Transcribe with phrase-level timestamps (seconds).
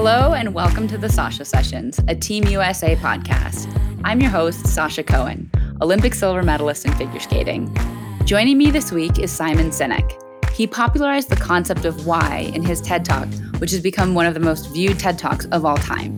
[0.00, 3.66] Hello, and welcome to the Sasha Sessions, a Team USA podcast.
[4.04, 7.76] I'm your host, Sasha Cohen, Olympic silver medalist in figure skating.
[8.24, 10.22] Joining me this week is Simon Sinek.
[10.52, 13.26] He popularized the concept of why in his TED Talk,
[13.58, 16.16] which has become one of the most viewed TED Talks of all time.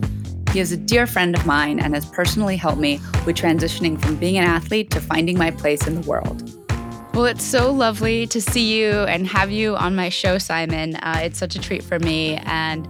[0.53, 4.17] He is a dear friend of mine and has personally helped me with transitioning from
[4.17, 6.55] being an athlete to finding my place in the world.
[7.15, 10.97] Well, it's so lovely to see you and have you on my show, Simon.
[10.97, 12.37] Uh, it's such a treat for me.
[12.45, 12.87] And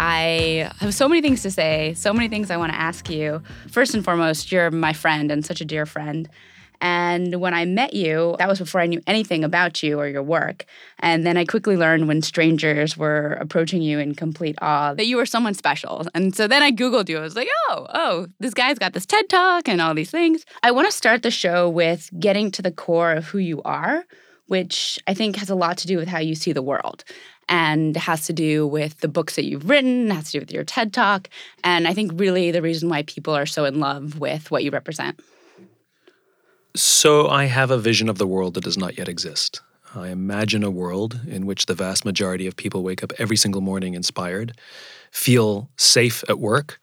[0.00, 3.42] I have so many things to say, so many things I want to ask you.
[3.70, 6.28] First and foremost, you're my friend and such a dear friend.
[6.80, 10.22] And when I met you, that was before I knew anything about you or your
[10.22, 10.64] work.
[11.00, 15.16] And then I quickly learned when strangers were approaching you in complete awe that you
[15.16, 16.06] were someone special.
[16.14, 17.18] And so then I Googled you.
[17.18, 20.44] I was like, oh, oh, this guy's got this TED Talk and all these things.
[20.62, 24.04] I want to start the show with getting to the core of who you are,
[24.46, 27.02] which I think has a lot to do with how you see the world
[27.48, 30.64] and has to do with the books that you've written, has to do with your
[30.64, 31.28] TED Talk,
[31.64, 34.70] and I think really the reason why people are so in love with what you
[34.70, 35.20] represent.
[36.74, 39.60] So I have a vision of the world that does not yet exist.
[39.94, 43.62] I imagine a world in which the vast majority of people wake up every single
[43.62, 44.58] morning inspired,
[45.10, 46.78] feel safe at work,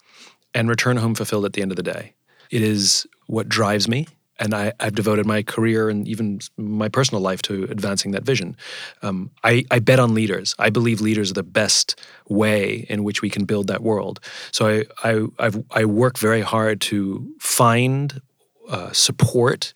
[0.54, 2.14] and return home fulfilled at the end of the day.
[2.50, 4.08] It is what drives me
[4.39, 8.55] and I, have devoted my career and even my personal life to advancing that vision.
[9.02, 10.55] Um, I, I, bet on leaders.
[10.59, 14.19] I believe leaders are the best way in which we can build that world.
[14.52, 18.22] So I, I, i work very hard to find,
[18.69, 19.73] uh, support,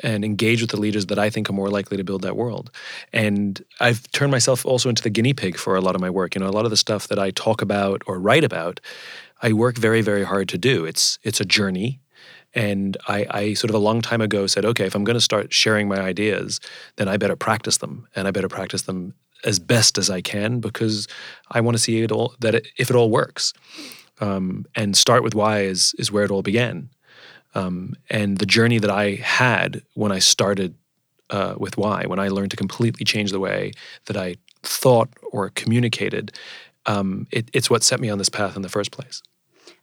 [0.00, 2.70] and engage with the leaders that I think are more likely to build that world.
[3.12, 6.34] And I've turned myself also into the guinea pig for a lot of my work.
[6.34, 8.80] You know, a lot of the stuff that I talk about or write about,
[9.42, 10.84] I work very, very hard to do.
[10.84, 12.01] It's it's a journey
[12.54, 15.20] and I, I, sort of a long time ago said, okay, if I'm going to
[15.20, 16.60] start sharing my ideas,
[16.96, 20.60] then I better practice them, and I better practice them as best as I can
[20.60, 21.08] because
[21.50, 23.52] I want to see it all that it, if it all works.
[24.20, 26.90] Um, and start with why is is where it all began.
[27.54, 30.74] Um, and the journey that I had when I started
[31.30, 33.72] uh, with why, when I learned to completely change the way
[34.06, 36.32] that I thought or communicated,
[36.86, 39.22] um, it, it's what set me on this path in the first place.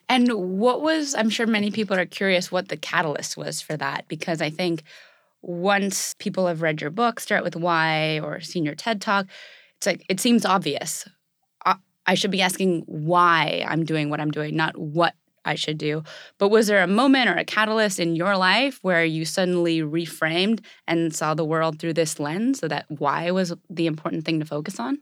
[0.09, 4.07] And what was, I'm sure many people are curious what the catalyst was for that,
[4.07, 4.83] because I think
[5.41, 9.27] once people have read your book, Start with Why, or seen your TED Talk,
[9.77, 11.07] it's like, it seems obvious.
[12.05, 15.13] I should be asking why I'm doing what I'm doing, not what
[15.45, 16.03] I should do.
[16.39, 20.61] But was there a moment or a catalyst in your life where you suddenly reframed
[20.87, 24.45] and saw the world through this lens so that why was the important thing to
[24.45, 24.97] focus on?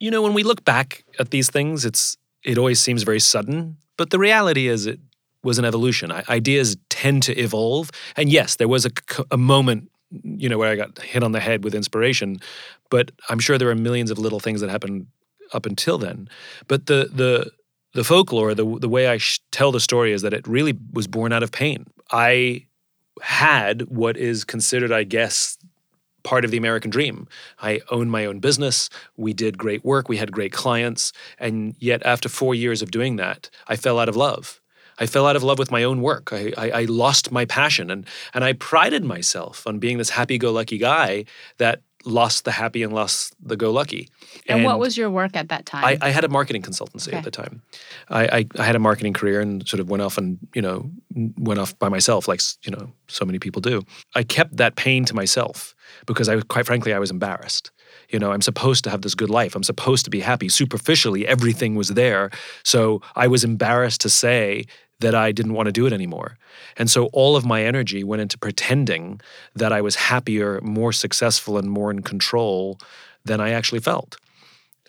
[0.00, 3.78] You know, when we look back at these things, it's it always seems very sudden.
[4.00, 4.98] But the reality is, it
[5.42, 6.10] was an evolution.
[6.10, 7.90] ideas tend to evolve.
[8.16, 8.90] And yes, there was a,
[9.30, 9.90] a moment,
[10.24, 12.38] you know, where I got hit on the head with inspiration.
[12.88, 15.08] But I'm sure there are millions of little things that happened
[15.52, 16.30] up until then.
[16.66, 17.50] But the the
[17.92, 21.06] the folklore, the the way I sh- tell the story is that it really was
[21.06, 21.84] born out of pain.
[22.10, 22.64] I
[23.20, 25.58] had what is considered, I guess,
[26.22, 27.28] part of the American dream.
[27.60, 28.90] I owned my own business.
[29.16, 30.08] We did great work.
[30.08, 31.12] We had great clients.
[31.38, 34.60] And yet, after four years of doing that, I fell out of love.
[34.98, 36.32] I fell out of love with my own work.
[36.32, 37.90] I, I, I lost my passion.
[37.90, 41.24] And, and I prided myself on being this happy go lucky guy
[41.56, 44.08] that lost the happy and lost the go lucky.
[44.46, 45.84] And, and, what was your work at that time?
[45.84, 47.18] I, I had a marketing consultancy okay.
[47.18, 47.62] at the time.
[48.08, 50.90] I, I, I, had a marketing career and sort of went off and, you know,
[51.38, 53.82] went off by myself like, you know, so many people do.
[54.14, 55.74] I kept that pain to myself
[56.06, 57.70] because I, quite frankly, I was embarrassed.
[58.08, 59.54] You know, I'm supposed to have this good life.
[59.54, 60.48] I'm supposed to be happy.
[60.48, 62.30] Superficially, everything was there.
[62.64, 64.66] So I was embarrassed to say
[65.00, 66.36] that I didn't want to do it anymore.
[66.76, 69.20] And so all of my energy went into pretending
[69.54, 72.78] that I was happier, more successful, and more in control
[73.24, 74.16] than I actually felt.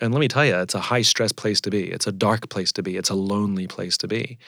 [0.02, 1.84] And let me tell you, it's a high stress place to be.
[1.84, 2.98] It's a dark place to be.
[2.98, 4.40] It's a lonely place to be.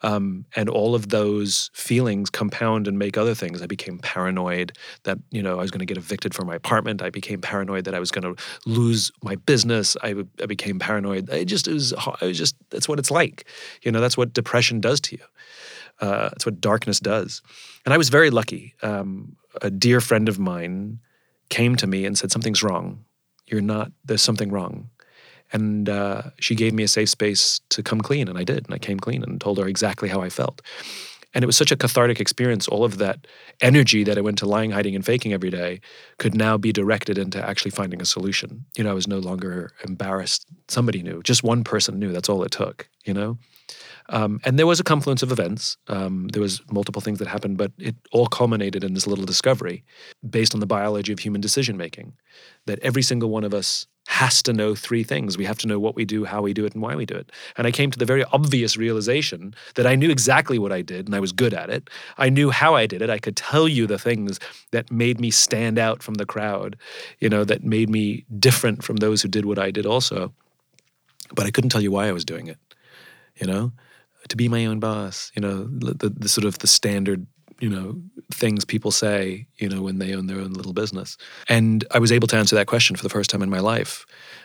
[0.00, 3.60] Um, and all of those feelings compound and make other things.
[3.60, 4.72] I became paranoid
[5.02, 7.02] that you know I was going to get evicted from my apartment.
[7.02, 9.98] I became paranoid that I was going to lose my business.
[10.02, 11.30] I, I became paranoid.
[11.30, 13.46] I just it was, it was just that's what it's like.
[13.82, 15.24] You know, that's what depression does to you.
[16.00, 17.42] Uh, that's what darkness does.
[17.84, 18.74] And I was very lucky.
[18.82, 21.00] Um, a dear friend of mine
[21.50, 23.04] came to me and said, "Something's wrong.
[23.46, 23.92] You're not.
[24.06, 24.88] There's something wrong."
[25.52, 28.64] And uh, she gave me a safe space to come clean, and I did.
[28.66, 30.62] And I came clean and told her exactly how I felt.
[31.34, 32.68] And it was such a cathartic experience.
[32.68, 33.26] All of that
[33.60, 35.80] energy that I went to lying, hiding, and faking every day
[36.18, 38.66] could now be directed into actually finding a solution.
[38.76, 40.46] You know, I was no longer embarrassed.
[40.68, 41.22] Somebody knew.
[41.22, 42.12] Just one person knew.
[42.12, 43.38] That's all it took, you know?
[44.08, 45.76] Um, and there was a confluence of events.
[45.88, 49.84] Um, there was multiple things that happened, but it all culminated in this little discovery
[50.28, 52.14] based on the biology of human decision making
[52.66, 55.38] that every single one of us has to know three things.
[55.38, 57.14] We have to know what we do, how we do it, and why we do
[57.14, 57.30] it.
[57.56, 61.06] And I came to the very obvious realization that I knew exactly what I did
[61.06, 61.88] and I was good at it.
[62.18, 63.10] I knew how I did it.
[63.10, 64.40] I could tell you the things
[64.72, 66.76] that made me stand out from the crowd,
[67.20, 70.32] you know, that made me different from those who did what I did also.
[71.34, 72.58] But I couldn't tell you why I was doing it,
[73.36, 73.72] you know?
[74.28, 77.26] To be my own boss, you know, the, the sort of the standard
[77.62, 77.94] you know
[78.32, 81.16] things people say you know when they own their own little business.
[81.48, 84.04] And i was able to answer that question for the first time in my life.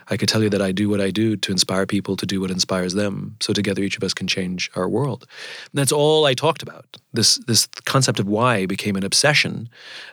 [0.09, 2.39] I could tell you that i do what i do to inspire people to do
[2.39, 5.25] what inspires them so together each of us can change our world.
[5.71, 6.85] And that's all i talked about.
[7.13, 9.67] This this concept of why became an obsession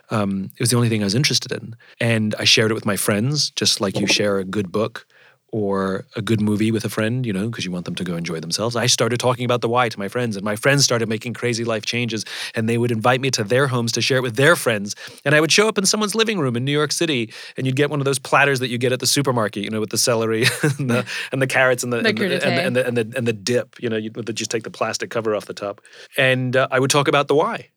[0.09, 1.75] um, it was the only thing i was interested in.
[1.99, 5.05] And i shared it with my friends just like you share a good book
[5.55, 8.17] or a good movie with a friend, you know, because you want them to go
[8.17, 8.75] enjoy themselves.
[8.75, 11.63] I started talking about the why to my friends, and my friends started making crazy
[11.63, 12.25] life changes,
[12.55, 14.97] and they would invite me to their homes to share it with their friends.
[15.23, 17.77] And I would show up in someone's living room in New York City, and you'd
[17.77, 19.97] get one of those platters that you get at the supermarket, you know, with the
[19.97, 20.43] celery
[20.77, 23.25] and the and the carrots and the, the and, the and, the, and, the, and
[23.25, 25.79] the dip, you know, you just take the plastic cover off the top,
[26.17, 27.69] and uh, I would talk about the why,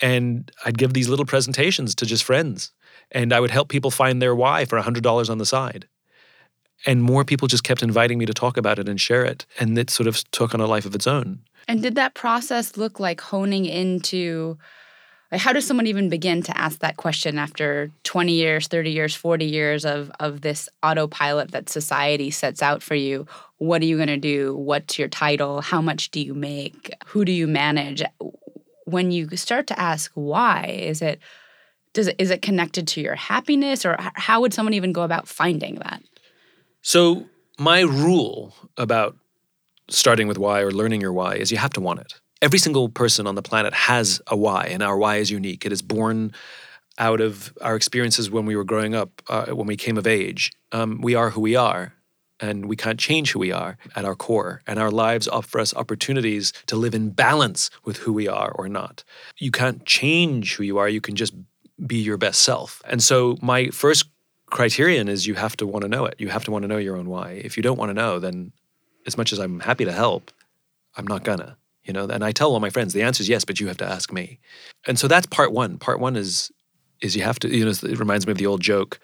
[0.00, 2.72] and I'd give these little presentations to just friends,
[3.10, 5.86] and I would help people find their why for hundred dollars on the side
[6.86, 9.76] and more people just kept inviting me to talk about it and share it and
[9.76, 11.40] it sort of took on a life of its own.
[11.68, 14.56] And did that process look like honing into
[15.32, 19.14] like how does someone even begin to ask that question after 20 years 30 years
[19.14, 23.26] 40 years of of this autopilot that society sets out for you?
[23.58, 24.54] What are you going to do?
[24.54, 25.60] What's your title?
[25.60, 26.92] How much do you make?
[27.06, 28.02] Who do you manage?
[28.84, 31.18] When you start to ask why is it
[31.92, 35.26] does it is it connected to your happiness or how would someone even go about
[35.26, 36.02] finding that
[36.86, 37.26] so,
[37.58, 39.16] my rule about
[39.88, 42.20] starting with why or learning your why is you have to want it.
[42.40, 45.66] Every single person on the planet has a why, and our why is unique.
[45.66, 46.30] It is born
[46.96, 50.52] out of our experiences when we were growing up, uh, when we came of age.
[50.70, 51.92] Um, we are who we are,
[52.38, 54.62] and we can't change who we are at our core.
[54.64, 58.68] And our lives offer us opportunities to live in balance with who we are or
[58.68, 59.02] not.
[59.38, 61.34] You can't change who you are, you can just
[61.84, 62.80] be your best self.
[62.84, 64.04] And so, my first
[64.46, 66.14] criterion is you have to want to know it.
[66.18, 67.40] You have to want to know your own why.
[67.44, 68.52] If you don't want to know, then
[69.06, 70.30] as much as I'm happy to help,
[70.96, 71.56] I'm not gonna.
[71.84, 73.76] You know, and I tell all my friends the answer is yes, but you have
[73.76, 74.40] to ask me.
[74.86, 75.78] And so that's part one.
[75.78, 76.50] Part one is
[77.00, 77.48] is you have to.
[77.48, 78.98] You know, it reminds me of the old joke.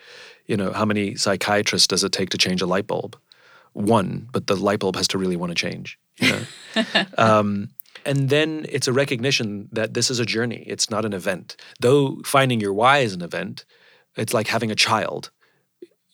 [0.47, 3.17] You know, how many psychiatrists does it take to change a light bulb?
[3.75, 5.99] One, but the light bulb has to really want to change.
[6.19, 6.85] You know.
[7.19, 7.71] um,
[8.05, 10.65] and then it's a recognition that this is a journey.
[10.67, 11.57] It's not an event.
[11.81, 13.65] Though finding your why is an event,
[14.17, 15.31] it's like having a child.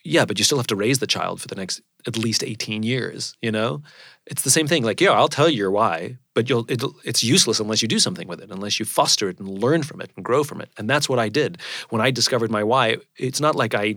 [0.04, 2.82] Yeah, but you still have to raise the child for the next at least 18
[2.82, 3.82] years, you know?
[4.26, 4.84] It's the same thing.
[4.84, 6.66] Like, yeah, I'll tell you your why, but you'll
[7.04, 10.00] it's useless unless you do something with it, unless you foster it and learn from
[10.00, 10.70] it and grow from it.
[10.78, 11.58] And that's what I did.
[11.90, 13.94] When I discovered my why, it's not like I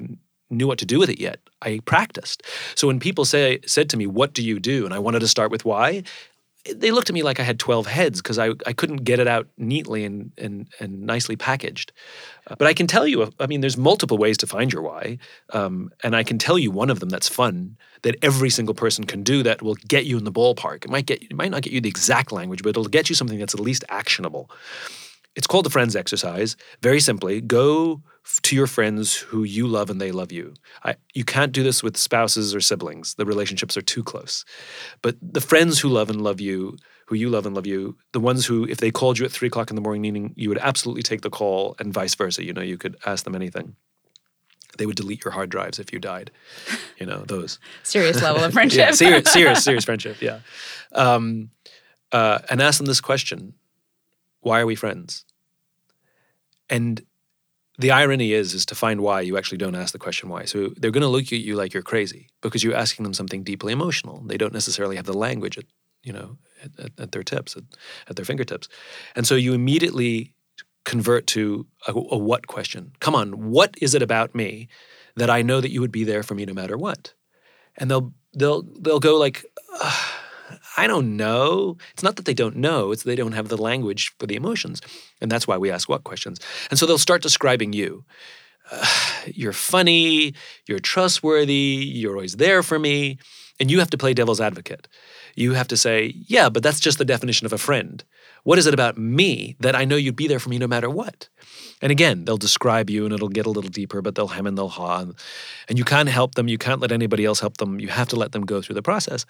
[0.49, 1.39] knew what to do with it yet.
[1.61, 2.43] I practiced.
[2.75, 5.27] So when people say said to me, "What do you do?" and I wanted to
[5.27, 6.03] start with why,
[6.75, 9.27] they looked at me like I had 12 heads because I, I couldn't get it
[9.27, 11.91] out neatly and, and, and nicely packaged.
[12.47, 15.17] Uh, but I can tell you, I mean, there's multiple ways to find your why.
[15.53, 19.05] Um, and I can tell you one of them that's fun that every single person
[19.05, 20.85] can do that will get you in the ballpark.
[20.85, 23.15] It might, get, it might not get you the exact language, but it'll get you
[23.15, 24.49] something that's at least actionable.
[25.35, 26.57] It's called the friends exercise.
[26.81, 28.01] Very simply, go
[28.39, 30.53] to your friends who you love and they love you.
[30.83, 33.15] I, you can't do this with spouses or siblings.
[33.15, 34.45] The relationships are too close.
[35.01, 38.19] But the friends who love and love you, who you love and love you, the
[38.19, 40.59] ones who, if they called you at three o'clock in the morning, meaning you would
[40.59, 42.43] absolutely take the call, and vice versa.
[42.43, 43.75] You know, you could ask them anything.
[44.77, 46.31] They would delete your hard drives if you died.
[46.97, 47.59] You know, those.
[47.83, 48.79] serious level of friendship.
[48.79, 50.21] yeah, serious, serious, serious friendship.
[50.21, 50.39] Yeah.
[50.93, 51.49] Um,
[52.11, 53.53] uh, and ask them this question
[54.41, 55.25] why are we friends?
[56.69, 57.05] And
[57.81, 60.45] the irony is is to find why you actually don't ask the question why.
[60.45, 63.43] So they're going to look at you like you're crazy because you're asking them something
[63.43, 64.23] deeply emotional.
[64.25, 65.65] They don't necessarily have the language at
[66.03, 67.63] you know at, at, their tips at,
[68.07, 68.67] at, their fingertips,
[69.15, 70.33] and so you immediately
[70.85, 72.93] convert to a, a, what question.
[72.99, 74.67] Come on, what is it about me
[75.15, 77.13] that I know that you would be there for me no matter what?
[77.77, 79.45] And they'll they'll they'll go like.
[80.77, 81.77] I don't know.
[81.93, 84.81] It's not that they don't know, it's they don't have the language for the emotions.
[85.19, 86.39] And that's why we ask what questions.
[86.69, 88.05] And so they'll start describing you.
[88.71, 88.85] Uh,
[89.25, 90.33] you're funny,
[90.67, 93.17] you're trustworthy, you're always there for me.
[93.59, 94.87] And you have to play devil's advocate.
[95.35, 98.03] You have to say, yeah, but that's just the definition of a friend.
[98.43, 100.89] What is it about me that I know you'd be there for me no matter
[100.89, 101.29] what?
[101.79, 104.57] And again, they'll describe you and it'll get a little deeper, but they'll hem and
[104.57, 105.05] they'll haw.
[105.69, 106.47] And you can't help them.
[106.47, 107.79] You can't let anybody else help them.
[107.79, 109.25] You have to let them go through the process.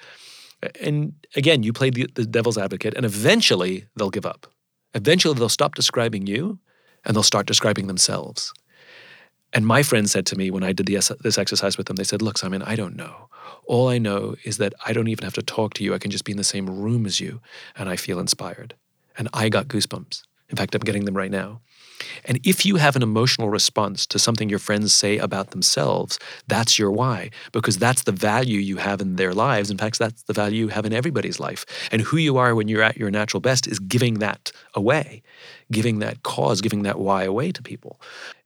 [0.81, 4.47] And again, you play the, the devil's advocate, and eventually they'll give up.
[4.93, 6.59] Eventually they'll stop describing you
[7.05, 8.53] and they'll start describing themselves.
[9.53, 12.03] And my friend said to me when I did the, this exercise with them, they
[12.03, 13.29] said, Look, Simon, I don't know.
[13.65, 15.93] All I know is that I don't even have to talk to you.
[15.93, 17.41] I can just be in the same room as you,
[17.75, 18.75] and I feel inspired.
[19.17, 20.23] And I got goosebumps.
[20.49, 21.61] In fact, I'm getting them right now.
[22.25, 26.77] And if you have an emotional response to something your friends say about themselves, that's
[26.77, 29.69] your why, because that's the value you have in their lives.
[29.69, 31.65] In fact, that's the value you have in everybody's life.
[31.91, 35.23] And who you are when you're at your natural best is giving that away,
[35.71, 37.99] giving that cause, giving that why away to people.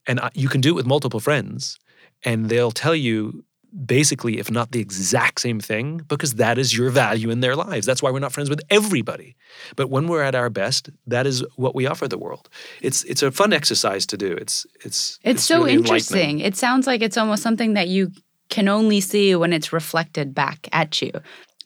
[0.08, 1.80] And you can do it with multiple friends,
[2.24, 3.44] and they'll tell you
[3.86, 7.86] basically, if not the exact same thing, because that is your value in their lives.
[7.86, 9.36] That's why we're not friends with everybody.
[9.76, 12.50] But when we're at our best, that is what we offer the world.
[12.82, 14.34] It's it's a fun exercise to do.
[14.34, 16.40] It's it's it's, it's so really interesting.
[16.40, 18.12] It sounds like it's almost something that you
[18.50, 21.12] can only see when it's reflected back at you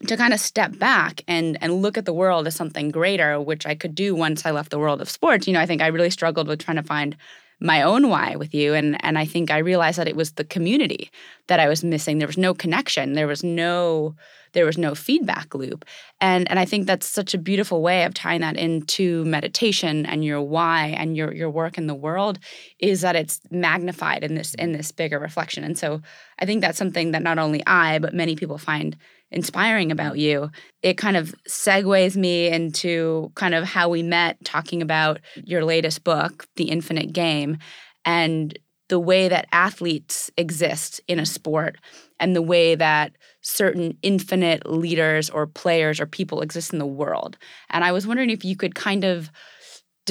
[0.07, 3.65] to kind of step back and and look at the world as something greater which
[3.65, 5.87] i could do once i left the world of sports you know i think i
[5.87, 7.17] really struggled with trying to find
[7.59, 10.43] my own why with you and and I think I realized that it was the
[10.43, 11.11] community
[11.47, 12.17] that I was missing.
[12.17, 13.13] There was no connection.
[13.13, 14.15] There was no
[14.53, 15.85] there was no feedback loop.
[16.21, 20.23] And and I think that's such a beautiful way of tying that into meditation and
[20.23, 22.39] your why and your your work in the world
[22.79, 25.63] is that it's magnified in this in this bigger reflection.
[25.63, 26.01] And so
[26.39, 28.95] I think that's something that not only I but many people find
[29.31, 30.49] inspiring about you.
[30.81, 36.03] It kind of segues me into kind of how we met talking about your latest
[36.03, 37.57] book, The Infinite Game,
[38.05, 38.57] and
[38.89, 41.77] the way that athletes exist in a sport
[42.19, 47.37] and the way that certain infinite leaders or players or people exist in the world.
[47.69, 49.29] And I was wondering if you could kind of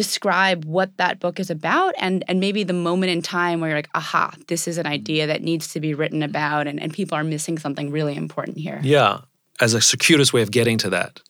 [0.02, 3.78] describe what that book is about and and maybe the moment in time where you're
[3.78, 4.98] like aha this is an mm.
[4.98, 8.56] idea that needs to be written about and, and people are missing something really important
[8.56, 8.80] here.
[8.82, 9.20] Yeah
[9.60, 11.20] as a circuitous way of getting to that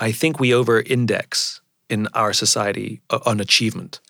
[0.00, 4.00] i think we over index in our society uh, on achievement.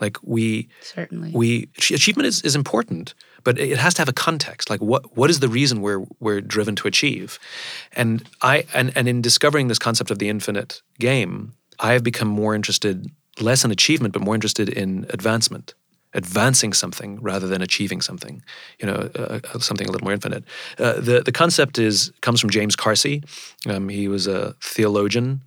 [0.00, 1.32] Like we certainly.
[1.34, 4.68] we achievement is, is important but it has to have a context.
[4.68, 7.38] Like what what is the reason we're we're driven to achieve?
[7.92, 12.28] And i and, and in discovering this concept of the infinite game i have become
[12.28, 15.74] more interested less in achievement, but more interested in advancement,
[16.14, 18.42] advancing something rather than achieving something.
[18.80, 20.44] You know, uh, uh, something a little more infinite.
[20.78, 23.06] Uh, the the concept is comes from James Carse.
[23.66, 25.42] Um, he was a theologian.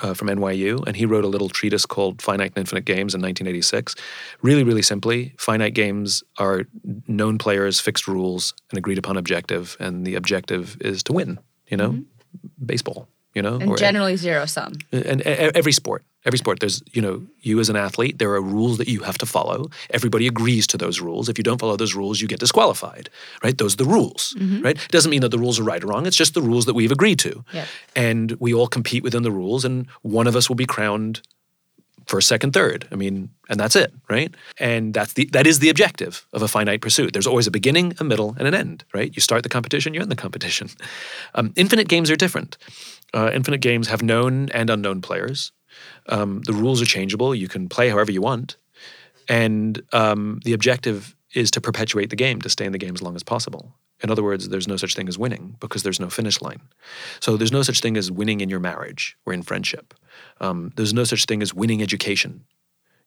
[0.00, 3.20] Uh, from NYU, and he wrote a little treatise called Finite and Infinite Games in
[3.20, 3.96] 1986.
[4.40, 6.66] Really, really simply, finite games are
[7.08, 11.40] known players, fixed rules, an agreed upon objective, and the objective is to win.
[11.66, 12.64] You know, mm-hmm.
[12.64, 13.08] baseball.
[13.34, 14.74] You know, and generally zero sum.
[14.92, 18.78] And every sport, every sport there's you know you as an athlete there are rules
[18.78, 19.70] that you have to follow.
[19.90, 21.28] Everybody agrees to those rules.
[21.28, 23.10] If you don't follow those rules you get disqualified
[23.42, 23.56] right?
[23.56, 24.62] Those are the rules mm-hmm.
[24.62, 24.76] right?
[24.76, 26.06] It doesn't mean that the rules are right or wrong.
[26.06, 27.44] It's just the rules that we've agreed to.
[27.52, 27.66] Yeah.
[27.96, 31.20] and we all compete within the rules and one of us will be crowned
[32.06, 32.88] first second third.
[32.90, 34.32] I mean and that's it right?
[34.58, 37.12] And that's the that is the objective of a finite pursuit.
[37.12, 39.14] There's always a beginning a middle and an end right?
[39.14, 40.68] You start the competition you're in the competition.
[41.34, 42.58] Um, infinite games are different.
[43.14, 45.50] Uh, infinite games have known and unknown players
[46.08, 47.34] um, the rules are changeable.
[47.34, 48.56] You can play however you want.
[49.28, 53.02] And um, the objective is to perpetuate the game, to stay in the game as
[53.02, 53.74] long as possible.
[54.02, 56.60] In other words, there's no such thing as winning because there's no finish line.
[57.20, 59.94] So there's no such thing as winning in your marriage or in friendship.
[60.40, 62.44] Um, there's no such thing as winning education.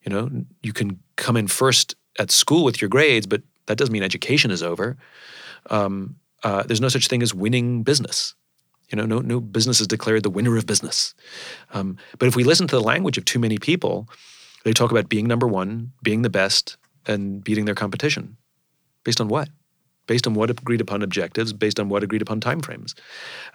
[0.04, 0.30] You know,
[0.64, 4.52] you can come in first at school with your grades, but that doesn't mean education
[4.52, 4.96] is over.
[5.70, 8.36] Um, uh, there's no such thing as winning business.
[8.90, 11.16] You know, no, no business is declared the winner of business.
[11.74, 14.08] Um, but if we listen to the language of too many people,
[14.64, 16.78] they talk about being number one, being the best,
[17.08, 18.38] and beating their competition.
[19.04, 19.50] Based on what?
[20.08, 22.94] Based on what agreed upon objectives, based on what agreed upon timeframes.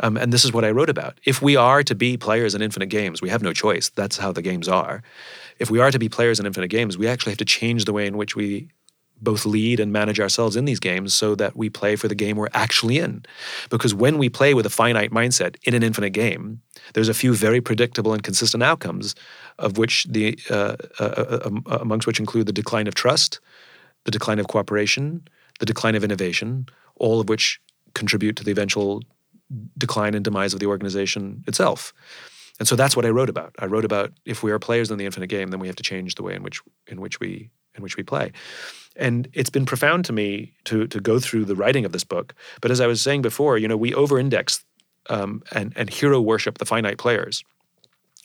[0.01, 1.19] Um, and this is what I wrote about.
[1.25, 3.89] If we are to be players in infinite games, we have no choice.
[3.89, 5.03] That's how the games are.
[5.59, 7.93] If we are to be players in infinite games, we actually have to change the
[7.93, 8.69] way in which we
[9.21, 12.37] both lead and manage ourselves in these games so that we play for the game
[12.37, 13.25] we're actually in.
[13.69, 16.61] Because when we play with a finite mindset in an infinite game,
[16.95, 19.15] there's a few very predictable and consistent outcomes,
[19.59, 23.41] of which the uh, uh, uh, um, uh, amongst which include the decline of trust,
[24.05, 25.23] the decline of cooperation,
[25.59, 27.61] the decline of innovation, all of which
[27.95, 29.03] contribute to the eventual
[29.77, 31.93] decline and demise of the organization itself.
[32.59, 33.55] And so that's what I wrote about.
[33.59, 35.83] I wrote about if we are players in the infinite game, then we have to
[35.83, 38.33] change the way in which in which we in which we play.
[39.01, 42.35] And it's been profound to me to to go through the writing of this book.
[42.61, 44.65] But as I was saying before, you know, we over-index
[45.09, 47.43] um, and and hero worship the finite players.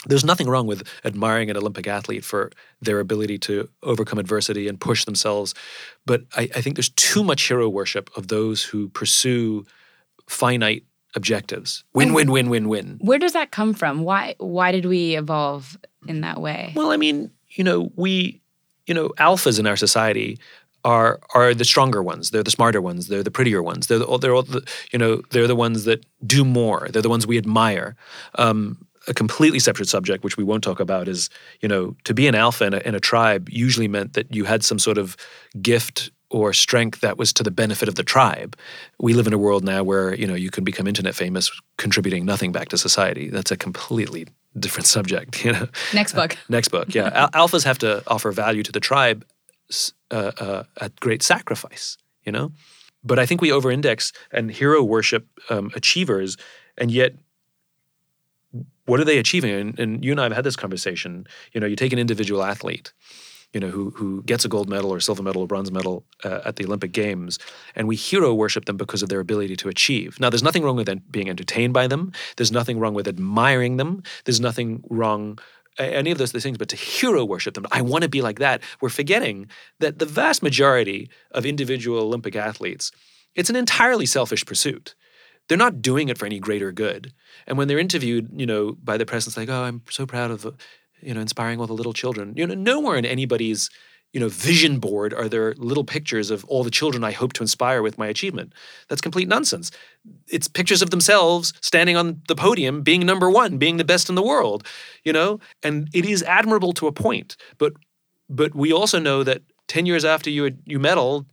[0.07, 2.51] There's nothing wrong with admiring an Olympic athlete for
[2.81, 5.55] their ability to overcome adversity and push themselves,
[6.05, 9.65] but I, I think there's too much hero worship of those who pursue
[10.27, 10.83] finite
[11.15, 11.83] objectives.
[11.93, 12.99] Win, win, win, win, win.
[13.01, 14.03] Where does that come from?
[14.03, 15.77] Why why did we evolve
[16.07, 16.73] in that way?
[16.75, 18.41] Well, I mean, you know, we,
[18.85, 20.37] you know, alphas in our society
[20.85, 22.29] are are the stronger ones.
[22.29, 23.07] They're the smarter ones.
[23.07, 23.87] They're the prettier ones.
[23.87, 24.61] They're the, they're all the,
[24.93, 26.87] you know they're the ones that do more.
[26.91, 27.95] They're the ones we admire.
[28.35, 28.77] Um,
[29.07, 31.29] a completely separate subject, which we won't talk about, is
[31.61, 34.45] you know to be an alpha in a, in a tribe usually meant that you
[34.45, 35.17] had some sort of
[35.61, 38.57] gift or strength that was to the benefit of the tribe.
[38.99, 42.25] We live in a world now where you know you can become internet famous contributing
[42.25, 43.29] nothing back to society.
[43.29, 44.27] That's a completely
[44.59, 45.43] different subject.
[45.43, 45.67] You know.
[45.95, 46.37] Next book.
[46.47, 46.93] Next book.
[46.93, 49.25] Yeah, Al- alphas have to offer value to the tribe
[50.11, 51.97] uh, uh, at great sacrifice.
[52.23, 52.51] You know,
[53.03, 56.37] but I think we over-index and hero worship um, achievers,
[56.77, 57.13] and yet
[58.85, 59.51] what are they achieving?
[59.51, 61.27] And, and, you and I have had this conversation.
[61.53, 62.93] You know, you take an individual athlete,
[63.53, 66.41] you know, who who gets a gold medal or silver medal or bronze medal uh,
[66.45, 67.39] at the Olympic Games,
[67.75, 70.19] and we hero worship them because of their ability to achieve.
[70.19, 72.11] Now, there's nothing wrong with being entertained by them.
[72.37, 74.03] There's nothing wrong with admiring them.
[74.25, 75.39] There's nothing wrong
[75.77, 77.65] any of those things, but to hero worship them.
[77.71, 78.61] I want to be like that.
[78.81, 82.91] We're forgetting that the vast majority of individual Olympic athletes,
[83.35, 84.95] it's an entirely selfish pursuit.
[85.47, 87.13] They're not doing it for any greater good.
[87.45, 90.31] And when they're interviewed, you know, by the press, it's like, oh, I'm so proud
[90.31, 90.55] of,
[91.01, 92.33] you know, inspiring all the little children.
[92.35, 93.69] You know, nowhere in anybody's
[94.15, 97.43] you know, vision board are there little pictures of all the children I hope to
[97.43, 98.53] inspire with my achievement.
[98.87, 99.71] That's complete nonsense.
[100.29, 104.15] It's pictures of themselves standing on the podium, being number one, being the best in
[104.15, 104.65] the world,
[105.03, 105.41] you know?
[105.63, 107.35] And it is admirable to a point.
[107.57, 107.73] But
[108.29, 111.25] but we also know that 10 years after you you medal,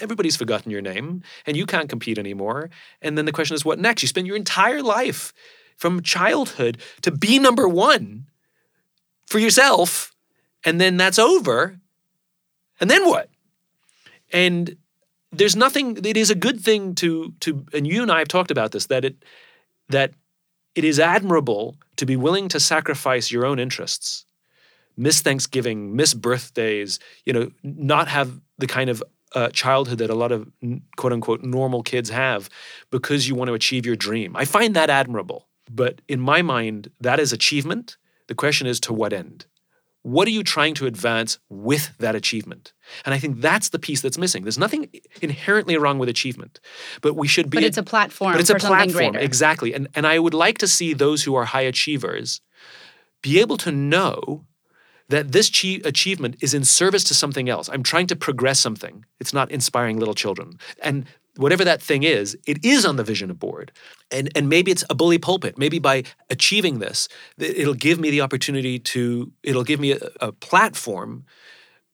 [0.00, 2.68] everybody's forgotten your name and you can't compete anymore.
[3.00, 4.02] And then the question is what next?
[4.02, 5.32] You spend your entire life
[5.76, 8.26] from childhood to be number one
[9.24, 10.12] for yourself,
[10.64, 11.78] and then that's over
[12.80, 13.28] and then what?
[14.32, 14.76] And
[15.32, 18.50] there's nothing it is a good thing to to and you and I have talked
[18.50, 19.24] about this that it
[19.88, 20.12] that
[20.74, 24.24] it is admirable to be willing to sacrifice your own interests
[24.96, 29.02] miss thanksgiving miss birthdays you know not have the kind of
[29.34, 30.48] uh, childhood that a lot of
[30.96, 32.48] quote unquote normal kids have
[32.90, 34.36] because you want to achieve your dream.
[34.36, 35.48] I find that admirable.
[35.70, 37.96] But in my mind that is achievement.
[38.28, 39.46] The question is to what end
[40.04, 42.74] what are you trying to advance with that achievement?
[43.06, 44.42] And I think that's the piece that's missing.
[44.44, 44.90] There's nothing
[45.22, 46.60] inherently wrong with achievement,
[47.00, 47.56] but we should be.
[47.56, 48.32] But it's a platform.
[48.32, 49.18] But it's a platform, greater.
[49.18, 49.72] exactly.
[49.72, 52.42] And and I would like to see those who are high achievers
[53.22, 54.44] be able to know
[55.08, 57.70] that this achievement is in service to something else.
[57.70, 59.06] I'm trying to progress something.
[59.20, 60.58] It's not inspiring little children.
[60.82, 61.06] And
[61.36, 63.72] whatever that thing is, it is on the vision board.
[64.10, 65.58] And, and maybe it's a bully pulpit.
[65.58, 70.32] Maybe by achieving this, it'll give me the opportunity to, it'll give me a, a
[70.32, 71.24] platform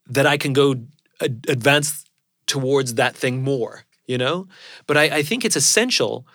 [0.07, 0.77] that I can go
[1.21, 2.05] advance
[2.47, 4.49] towards that thing more, you know?
[4.87, 6.27] But I, I think it's essential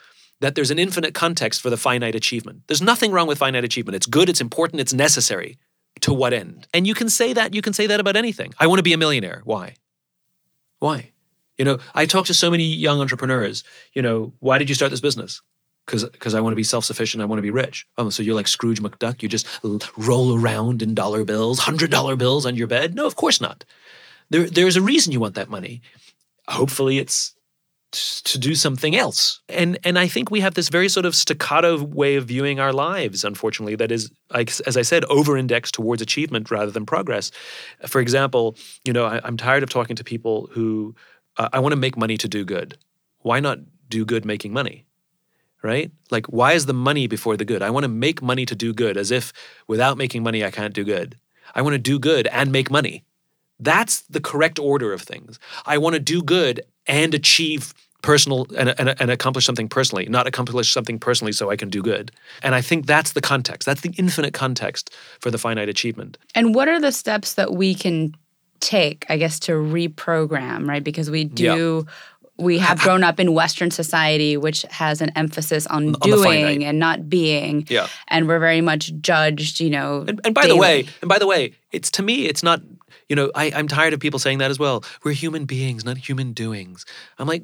[0.41, 2.63] that there's an infinite context for the finite achievement.
[2.67, 3.95] There's nothing wrong with finite achievement.
[3.95, 5.57] It's good, it's important, it's necessary.
[6.01, 6.67] To what end?
[6.73, 8.53] And you can say that, you can say that about anything.
[8.59, 9.41] I want to be a millionaire.
[9.45, 9.75] Why?
[10.79, 11.11] Why?
[11.57, 13.63] You know, I talk to so many young entrepreneurs.
[13.93, 15.41] You know, why did you start this business?
[15.85, 17.21] Because I want to be self sufficient.
[17.21, 17.85] I want to be rich.
[17.97, 19.21] Oh, so you're like Scrooge McDuck.
[19.21, 19.47] You just
[19.97, 22.95] roll around in dollar bills, hundred dollar bills on your bed.
[22.95, 23.63] No, of course not.
[24.31, 25.81] There there's a reason you want that money.
[26.47, 27.35] Hopefully, it's
[27.91, 29.41] to do something else.
[29.47, 32.73] And and I think we have this very sort of staccato way of viewing our
[32.73, 37.31] lives, unfortunately, that is, as I said, over-indexed towards achievement rather than progress.
[37.87, 40.95] For example, you know, I, I'm tired of talking to people who
[41.37, 42.77] uh, I want to make money to do good.
[43.19, 44.85] Why not do good making money?
[45.61, 45.91] Right?
[46.11, 47.63] Like, why is the money before the good?
[47.63, 49.33] I want to make money to do good, as if
[49.67, 51.17] without making money, I can't do good.
[51.55, 53.03] I want to do good and make money.
[53.59, 55.39] That's the correct order of things.
[55.65, 57.73] I want to do good and achieve
[58.05, 61.81] personal and, and, and, accomplish something personally, not accomplish something personally so I can do
[61.81, 62.11] good.
[62.43, 63.65] And I think that's the context.
[63.65, 66.19] That's the infinite context for the finite achievement.
[66.35, 68.15] And what are the steps that we can
[68.65, 70.83] take, I guess, to reprogram, right?
[70.83, 71.85] Because we do.
[72.37, 76.79] We have grown up in Western society, which has an emphasis on, on doing and
[76.79, 77.65] not being.
[77.69, 77.87] Yeah.
[78.09, 80.03] And we're very much judged, you know.
[80.07, 80.53] And, and by daily.
[80.53, 82.61] the way, and by the way, it's to me, it's not,
[83.07, 84.83] you know, I, I'm tired of people saying that as well.
[85.03, 86.85] We're human beings, not human doings.
[87.19, 87.43] I'm like,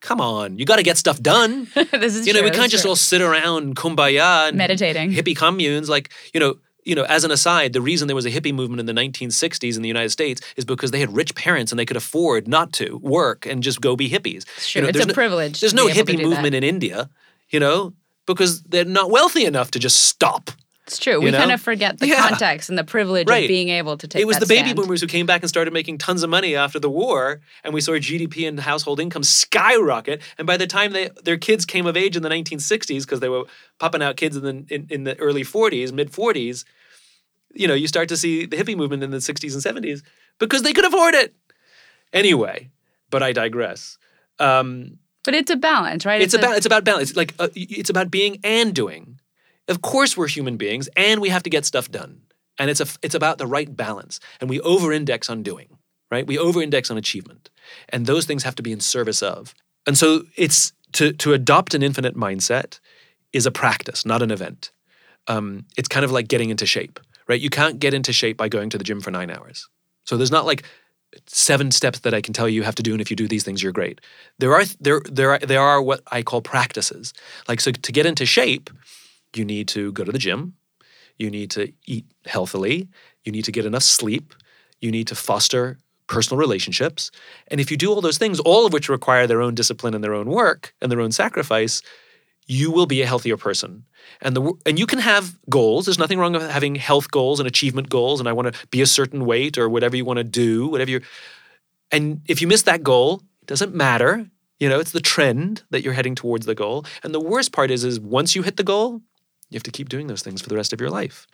[0.00, 1.68] come on, you got to get stuff done.
[1.74, 2.90] this is you know, true, we can't just true.
[2.90, 5.88] all sit around kumbaya and meditating, hippie communes.
[5.88, 8.80] Like, you know, you know, as an aside, the reason there was a hippie movement
[8.80, 11.84] in the 1960s in the United States is because they had rich parents and they
[11.84, 14.46] could afford not to work and just go be hippies.
[14.58, 15.60] Sure, you know, it's a no, privilege.
[15.60, 16.58] There's no hippie movement that.
[16.58, 17.08] in India,
[17.50, 17.92] you know,
[18.26, 20.50] because they're not wealthy enough to just stop.
[20.86, 21.20] It's true.
[21.20, 21.38] We know?
[21.38, 22.28] kind of forget the Yeah.
[22.28, 23.44] context and the privilege Right.
[23.44, 24.76] of being able to take it was the baby stand.
[24.76, 27.80] boomers who came back and started making tons of money after the war, and we
[27.80, 30.20] saw GDP and household income skyrocket.
[30.38, 33.28] And by the time they their kids came of age in the 1960s, because they
[33.28, 33.44] were
[33.78, 36.64] popping out kids in the in, in the early 40s, mid 40s,
[37.54, 40.02] you know, you start to see the hippie movement in the 60s and 70s
[40.38, 41.34] because they could afford it.
[42.12, 42.70] Anyway,
[43.10, 43.98] but I digress.
[44.38, 46.20] Um, But it's a balance, right?
[46.20, 47.14] it's about it's about balance.
[47.16, 49.11] Like uh, it's about being and doing.
[49.68, 52.22] Of course, we're human beings, and we have to get stuff done.
[52.58, 54.20] And it's a it's about the right balance.
[54.40, 55.78] And we over-index on doing,
[56.10, 56.26] right?
[56.26, 57.50] We over-index on achievement,
[57.88, 59.54] and those things have to be in service of.
[59.86, 62.80] And so it's to to adopt an infinite mindset
[63.32, 64.70] is a practice, not an event.
[65.28, 67.40] Um, it's kind of like getting into shape, right?
[67.40, 69.68] You can't get into shape by going to the gym for nine hours.
[70.04, 70.64] So there's not like
[71.26, 73.28] seven steps that I can tell you you have to do, and if you do
[73.28, 74.00] these things, you're great.
[74.38, 77.14] There are there there are there are what I call practices.
[77.48, 78.68] Like so, to get into shape,
[79.36, 80.54] you need to go to the gym,
[81.18, 82.88] you need to eat healthily,
[83.24, 84.34] you need to get enough sleep,
[84.80, 87.10] you need to foster personal relationships,
[87.48, 90.04] and if you do all those things, all of which require their own discipline and
[90.04, 91.80] their own work and their own sacrifice,
[92.46, 93.84] you will be a healthier person.
[94.20, 95.86] And the and you can have goals.
[95.86, 98.20] There's nothing wrong with having health goals and achievement goals.
[98.20, 100.90] And I want to be a certain weight or whatever you want to do, whatever
[100.90, 101.00] you.
[101.90, 104.26] And if you miss that goal, it doesn't matter.
[104.58, 106.84] You know, it's the trend that you're heading towards the goal.
[107.02, 109.00] And the worst part is, is once you hit the goal,
[109.52, 111.26] you have to keep doing those things for the rest of your life.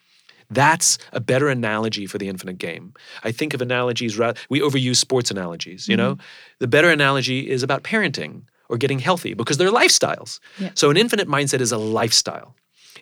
[0.50, 2.94] That's a better analogy for the infinite game.
[3.22, 4.18] I think of analogies.
[4.48, 5.88] We overuse sports analogies.
[5.88, 6.18] You know,
[6.58, 10.40] the better analogy is about parenting or getting healthy because they're lifestyles.
[10.58, 10.70] Yeah.
[10.74, 12.54] So an infinite mindset is a lifestyle,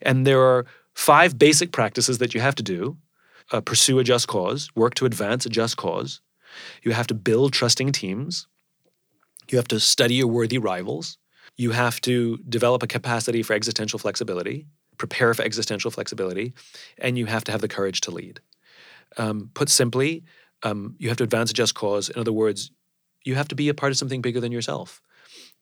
[0.02, 2.96] and there are five basic practices that you have to do:
[3.52, 6.20] uh, pursue a just cause, work to advance a just cause.
[6.82, 8.48] You have to build trusting teams.
[9.50, 11.18] You have to study your worthy rivals.
[11.56, 14.66] You have to develop a capacity for existential flexibility,
[14.98, 16.54] prepare for existential flexibility,
[16.98, 18.40] and you have to have the courage to lead.
[19.16, 20.24] Um, put simply,
[20.62, 22.08] um, you have to advance a just cause.
[22.08, 22.70] In other words,
[23.24, 25.00] you have to be a part of something bigger than yourself.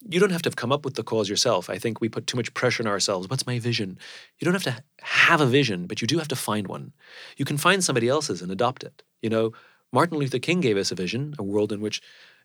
[0.07, 1.70] You don't have to have come up with the cause yourself.
[1.70, 3.29] I think we put too much pressure on ourselves.
[3.29, 3.99] What's my vision?
[4.38, 6.92] You don't have to have a vision, but you do have to find one.
[7.37, 9.03] You can find somebody else's and adopt it.
[9.23, 9.53] You know,
[9.92, 12.03] Martin Luther King gave us a vision, a world in which,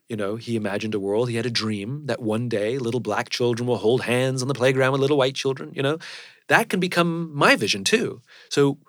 [0.09, 3.29] you know, he imagined a world, he had a dream that one day little black
[3.29, 5.99] children will hold hands on the playground with little white children, you know.
[6.47, 8.21] That can become my vision too.
[8.49, 8.79] So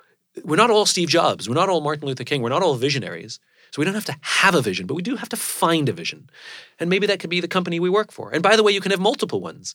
[0.44, 3.38] we're not all Steve Jobs, we're not all Martin Luther King, we're not all visionaries.
[3.70, 5.92] So we don't have to have a vision, but we do have to find a
[5.92, 6.28] vision.
[6.80, 8.32] And maybe that could be the company we work for.
[8.32, 9.74] And by the way, you can have multiple ones.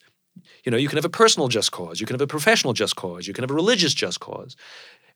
[0.66, 2.96] You know, you can have a personal just cause, you can have a professional just
[2.98, 4.58] cause, you can have a religious just cause.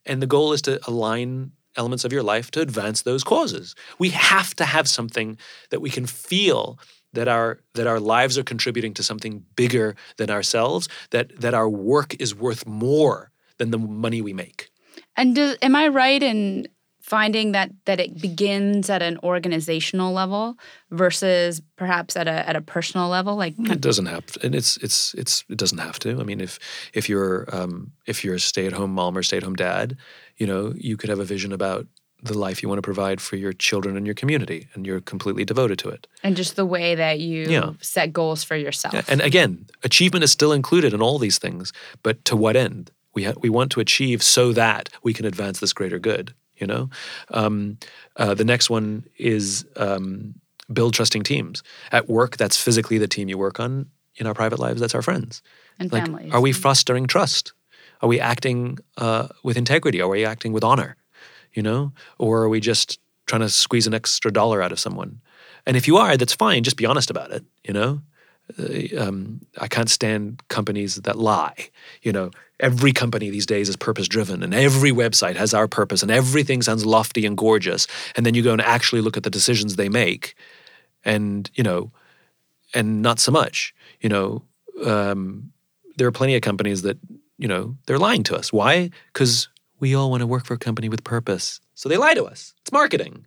[0.05, 3.75] And the goal is to align elements of your life to advance those causes.
[3.97, 5.37] We have to have something
[5.69, 6.79] that we can feel
[7.13, 11.69] that our that our lives are contributing to something bigger than ourselves, that that our
[11.69, 14.69] work is worth more than the money we make.
[15.15, 16.67] And does, am I right in
[17.01, 20.55] finding that that it begins at an organizational level
[20.91, 23.35] versus perhaps at a at a personal level?
[23.35, 26.19] Like, It doesn't have, to, and it's it's it's it doesn't have to.
[26.19, 26.59] I mean, if
[26.93, 29.97] if you're um, if you're a stay at home mom or stay at home dad,
[30.39, 31.85] you know, you could have a vision about
[32.21, 35.45] the life you want to provide for your children and your community, and you're completely
[35.45, 36.05] devoted to it.
[36.23, 37.71] and just the way that you Yeah.
[37.81, 38.93] set goals for yourself.
[38.93, 41.71] Yeah, And again, achievement is still included in all these things,
[42.03, 42.91] but to what end?
[43.15, 46.33] We ha- we want to achieve so that we can advance this greater good.
[46.61, 46.89] You know,
[47.31, 47.77] um,
[48.17, 50.35] uh, the next one is um,
[50.73, 52.35] build trusting teams at work.
[52.35, 53.85] That's physically the team you work on.
[54.17, 55.41] In our private lives, that's our friends.
[55.79, 56.33] and Like, families.
[56.33, 57.53] are we fostering trust?
[58.01, 60.01] Are we acting uh, with integrity?
[60.01, 60.95] Are we acting with honor?
[61.53, 65.21] You know, or are we just trying to squeeze an extra dollar out of someone?
[65.65, 66.63] And if you are, that's fine.
[66.63, 67.43] Just be honest about it.
[67.63, 68.01] You know,
[68.57, 71.69] uh, um, I can't stand companies that lie.
[72.01, 76.01] You know, every company these days is purpose driven, and every website has our purpose,
[76.01, 77.87] and everything sounds lofty and gorgeous.
[78.15, 80.35] And then you go and actually look at the decisions they make,
[81.03, 81.91] and you know,
[82.73, 83.73] and not so much.
[84.01, 84.43] You know,
[84.85, 85.51] um,
[85.97, 86.97] there are plenty of companies that
[87.39, 88.53] you know they're lying to us.
[88.53, 88.91] Why?
[89.11, 89.49] Because
[89.79, 92.53] we all want to work for a company with purpose, so they lie to us.
[92.61, 93.25] It's marketing.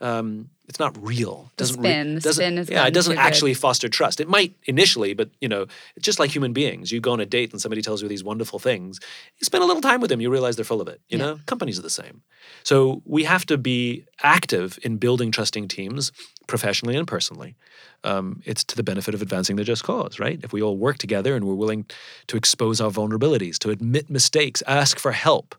[0.00, 1.50] Um, it's not real.
[1.52, 3.26] It doesn't re- spin- the doesn't- spin has yeah, it doesn't too good.
[3.26, 4.18] actually foster trust.
[4.20, 6.90] It might initially, but you know, it's just like human beings.
[6.90, 8.98] You go on a date and somebody tells you these wonderful things.
[9.38, 11.00] You spend a little time with them, you realize they're full of it.
[11.08, 11.24] You Yeah.
[11.24, 12.22] know, companies are the same.
[12.62, 16.12] So we have to be active in building trusting teams,
[16.46, 17.56] professionally and personally.
[18.02, 20.38] Um, it's to the benefit of advancing the just cause, right?
[20.42, 21.86] If we all work together and we're willing
[22.28, 25.54] to expose our vulnerabilities, to admit mistakes, ask for help,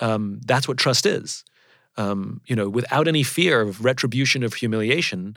[0.00, 1.44] um, that's what trust is.
[1.96, 5.36] Um, you know, without any fear of retribution of humiliation,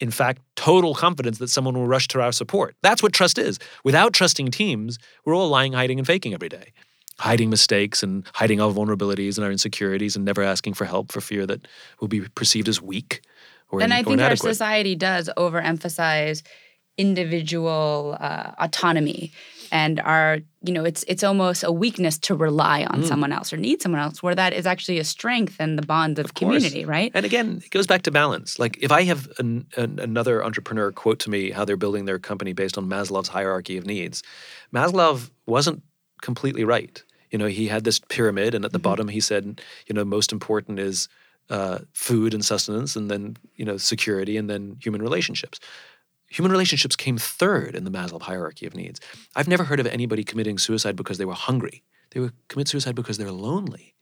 [0.00, 2.74] in fact, total confidence that someone will rush to our support.
[2.82, 3.60] That's what trust is.
[3.84, 6.72] Without trusting teams, we're all lying, hiding, and faking every day.
[7.18, 11.20] hiding mistakes and hiding our vulnerabilities and our insecurities and never asking for help for
[11.20, 11.66] fear that
[12.00, 13.20] we'll be perceived as weak
[13.70, 16.42] or and in, I think our society does overemphasize
[16.96, 19.32] individual uh, autonomy
[19.74, 23.08] and our you know it's it's almost a weakness to rely on Mm.
[23.10, 26.18] someone else or need someone else where that is actually a strength and the bonds
[26.20, 28.58] of, Of community right And again, it goes back to balance.
[28.62, 32.20] Like if I have an, an, another entrepreneur quote to me how they're building their
[32.30, 34.22] company based on Maslow's hierarchy of needs,
[34.72, 35.82] Maslow wasn't
[36.22, 37.02] completely right.
[37.30, 38.88] You know, he had this pyramid, and at the Mhm.
[38.88, 41.08] bottom he said, you know, most important is
[41.50, 45.60] uh, food and sustenance, and then you know security, and then human relationships.
[46.34, 49.00] Human relationships came third in the Maslow hierarchy of needs.
[49.36, 51.84] I've never heard of anybody committing suicide because they were hungry.
[52.10, 53.94] They would commit suicide because they're lonely.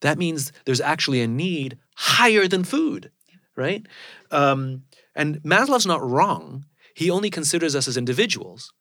[0.00, 3.10] That means there's actually a need higher than food,
[3.54, 3.86] right?
[4.30, 6.64] Um, and Maslow's not wrong.
[6.94, 8.72] He only considers us as individuals.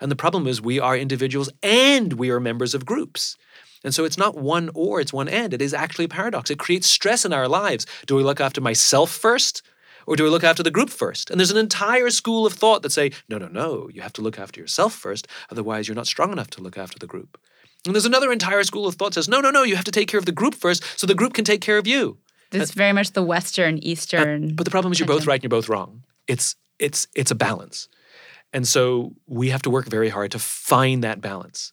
[0.00, 3.36] And the problem is we are individuals and we are members of groups.
[3.82, 5.52] And so it's not one or, it's one and.
[5.52, 6.48] It is actually a paradox.
[6.48, 7.86] It creates stress in our lives.
[8.06, 9.62] Do I look after myself first?
[10.06, 11.30] Or do we look after the group first?
[11.30, 14.22] And there's an entire school of thought that say, no, no, no, you have to
[14.22, 15.26] look after yourself first.
[15.50, 17.38] Otherwise, you're not strong enough to look after the group.
[17.84, 19.90] And there's another entire school of thought that says, no, no, no, you have to
[19.90, 22.18] take care of the group first so the group can take care of you.
[22.52, 25.48] it's very much the western eastern but the problem is you're both right and you're
[25.60, 26.04] both wrong.
[26.28, 27.88] It's it's it's a balance,
[28.52, 31.72] and so we have to work very hard to find that balance.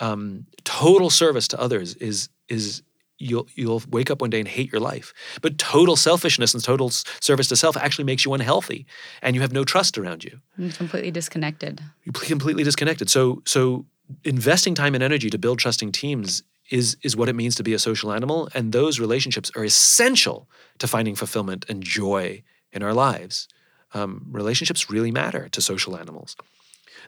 [0.00, 2.82] Um, total service to others is is
[3.18, 6.90] you'll you'll wake up one day and hate your life, but total selfishness and total
[7.20, 8.86] service to self actually makes you unhealthy,
[9.22, 10.40] and you have no trust around you.
[10.72, 13.10] completely disconnected You're completely disconnected.
[13.10, 13.86] So so
[14.24, 17.74] investing time and energy to build trusting teams is is what it means to be
[17.74, 22.94] a social animal, and those relationships are essential to finding fulfillment and joy in our
[22.94, 23.48] lives.
[23.94, 26.36] Um, relationships really matter to social animals.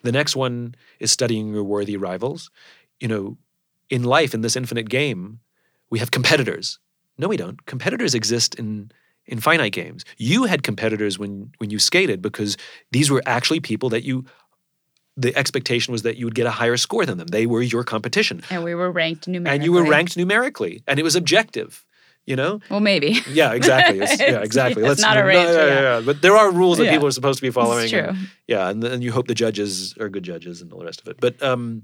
[0.02, 2.50] The next one is studying your worthy rivals.
[3.00, 3.38] You know,
[3.90, 5.40] in life, in this infinite game,
[5.90, 6.78] we have competitors.
[7.18, 7.64] No, we don't.
[7.66, 8.90] Competitors exist in
[9.26, 10.04] in finite games.
[10.16, 12.56] You had competitors when when you skated because
[12.92, 14.24] these were actually people that you
[15.16, 17.26] the expectation was that you would get a higher score than them.
[17.26, 18.42] They were your competition.
[18.50, 20.82] and we were ranked numerically And you were ranked numerically.
[20.86, 21.84] And it was objective.
[22.26, 22.60] You know?
[22.70, 23.98] well maybe Yeah, exactly.
[24.20, 24.84] Yeah, exactly.
[24.84, 25.66] it's not a no, range, yeah, yeah.
[25.74, 26.00] yeah, yeah.
[26.04, 26.92] But there are rules that Yeah.
[26.92, 27.84] people are supposed to be following.
[27.84, 30.78] it's true and- yeah, and then you hope the judges are good judges and all
[30.78, 31.16] the rest of it.
[31.20, 31.82] But um,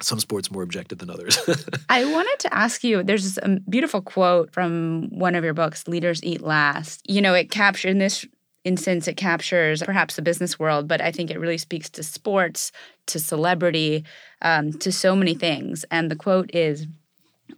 [0.00, 1.38] some sports more objective than others.
[1.88, 5.86] I wanted to ask you there's this um, beautiful quote from one of your books,
[5.88, 7.08] Leaders Eat Last.
[7.08, 8.26] You know, it captures, in this
[8.64, 12.72] instance, it captures perhaps the business world, but I think it really speaks to sports,
[13.06, 14.04] to celebrity,
[14.42, 15.84] um, to so many things.
[15.90, 16.86] And the quote is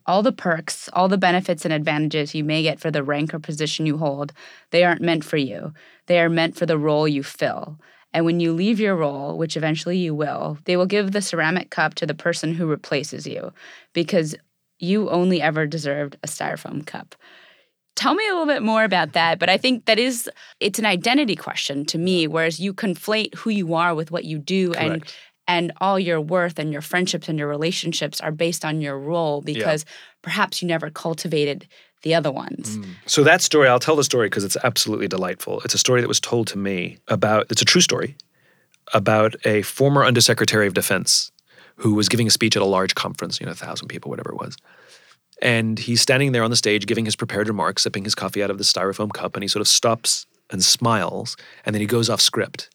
[0.07, 3.39] all the perks, all the benefits and advantages you may get for the rank or
[3.39, 4.33] position you hold,
[4.71, 5.73] they aren't meant for you.
[6.07, 7.79] They are meant for the role you fill.
[8.17, 11.69] And when you leave your role, which eventually you will, they will give the ceramic
[11.69, 13.53] cup to the person who replaces you
[13.93, 14.35] because
[14.79, 17.15] you only ever deserved a styrofoam cup.
[17.95, 20.87] Tell me a little bit more about that, but I think that is it's an
[20.87, 25.03] identity question to me whereas you conflate who you are with what you do and
[25.03, 25.15] Correct.
[25.47, 29.43] and all your worth and your friendships and your relationships are based on your role
[29.43, 29.85] because
[30.23, 31.69] perhaps you never cultivated
[32.03, 32.79] the other ones.
[33.07, 35.61] So that story, I'll tell the story because it's absolutely delightful.
[35.63, 38.17] It's a story that was told to me about, it's a true story,
[38.95, 41.33] about a former Undersecretary of Defense
[41.77, 44.31] who was giving a speech at a large conference, you know, a thousand people, whatever
[44.31, 44.57] it was.
[45.43, 48.51] And he's standing there on the stage giving his prepared remarks, sipping his coffee out
[48.51, 52.09] of the styrofoam cup, and he sort of stops and smiles, and then he goes
[52.09, 52.71] off script.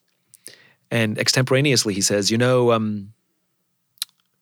[0.90, 3.12] And extemporaneously, he says, You know, um,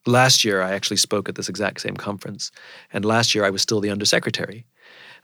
[0.07, 2.51] last year I actually spoke at this exact same conference,
[2.93, 4.67] and last year I was still the undersecretary.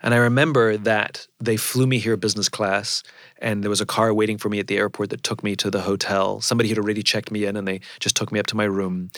[0.01, 3.03] And I remember that they flew me here business class,
[3.39, 5.71] and there was a car waiting for me at the airport that took me to
[5.71, 6.41] the hotel.
[6.41, 9.09] Somebody had already checked me in, and they just took me up to my room.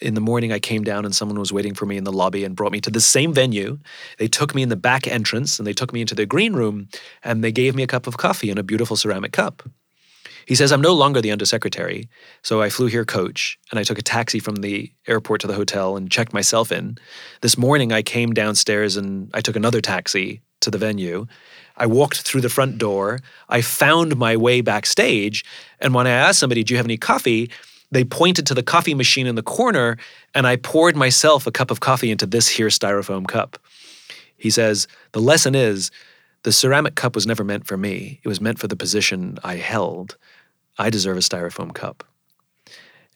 [0.00, 2.44] In the morning, I came down, and someone was waiting for me in the lobby
[2.44, 3.78] and brought me to the same venue.
[4.18, 6.88] They took me in the back entrance, and they took me into the green room,
[7.22, 9.62] and they gave me a cup of coffee in a beautiful ceramic cup.
[10.46, 12.08] He says, I'm no longer the undersecretary.
[12.42, 15.54] So I flew here coach and I took a taxi from the airport to the
[15.54, 16.98] hotel and checked myself in.
[17.40, 21.26] This morning I came downstairs and I took another taxi to the venue.
[21.76, 23.20] I walked through the front door.
[23.48, 25.44] I found my way backstage.
[25.80, 27.50] And when I asked somebody, Do you have any coffee?
[27.90, 29.96] They pointed to the coffee machine in the corner
[30.34, 33.58] and I poured myself a cup of coffee into this here styrofoam cup.
[34.36, 35.90] He says, The lesson is
[36.42, 38.20] the ceramic cup was never meant for me.
[38.22, 40.16] It was meant for the position I held.
[40.80, 42.04] I deserve a styrofoam cup.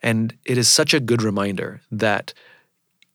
[0.02, 2.34] And it is such a good reminder that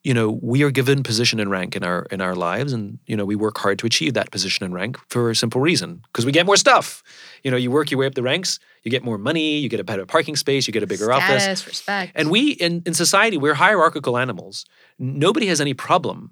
[0.03, 3.15] you know we are given position and rank in our in our lives and you
[3.17, 6.25] know we work hard to achieve that position and rank for a simple reason because
[6.25, 7.03] we get more stuff
[7.43, 9.79] you know you work your way up the ranks you get more money you get
[9.79, 12.13] a better parking space you get a bigger Status, office respect.
[12.15, 14.65] and we in, in society we're hierarchical animals
[14.97, 16.31] nobody has any problem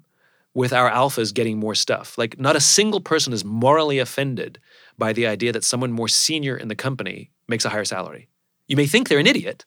[0.54, 4.58] with our alphas getting more stuff like not a single person is morally offended
[4.96, 8.28] by the idea that someone more senior in the company makes a higher salary
[8.66, 9.64] you may think they're an idiot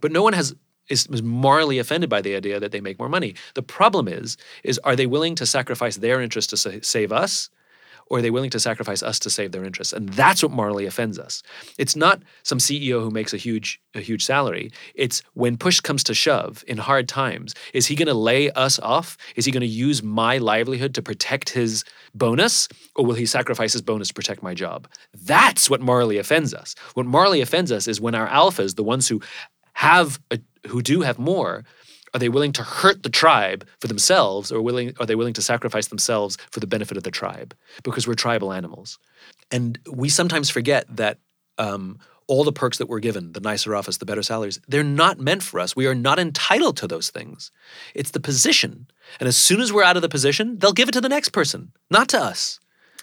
[0.00, 0.54] but no one has
[0.90, 3.34] is, is morally offended by the idea that they make more money.
[3.54, 7.48] The problem is, is are they willing to sacrifice their interest to sa- save us,
[8.10, 9.92] or are they willing to sacrifice us to save their interests?
[9.92, 11.42] And that's what morally offends us.
[11.78, 14.70] It's not some CEO who makes a huge a huge salary.
[14.94, 18.78] It's when push comes to shove in hard times, is he going to lay us
[18.78, 19.16] off?
[19.36, 23.72] Is he going to use my livelihood to protect his bonus, or will he sacrifice
[23.72, 24.88] his bonus to protect my job?
[25.24, 26.74] That's what morally offends us.
[26.94, 29.20] What morally offends us is when our alphas, the ones who
[29.74, 31.64] have a, who do have more
[32.14, 35.42] are they willing to hurt the tribe for themselves or willing are they willing to
[35.42, 37.54] sacrifice themselves for the benefit of the tribe?
[37.82, 38.98] Because we're tribal animals.
[39.50, 41.18] And we sometimes forget that
[41.58, 45.18] um, all the perks that we're given the nicer office the better salaries they're not
[45.18, 45.76] meant for us.
[45.76, 47.50] We are not entitled to those things.
[47.94, 48.86] It's the position.
[49.18, 51.30] And as soon as we're out of the position they'll give it to the next
[51.30, 52.60] person not to us.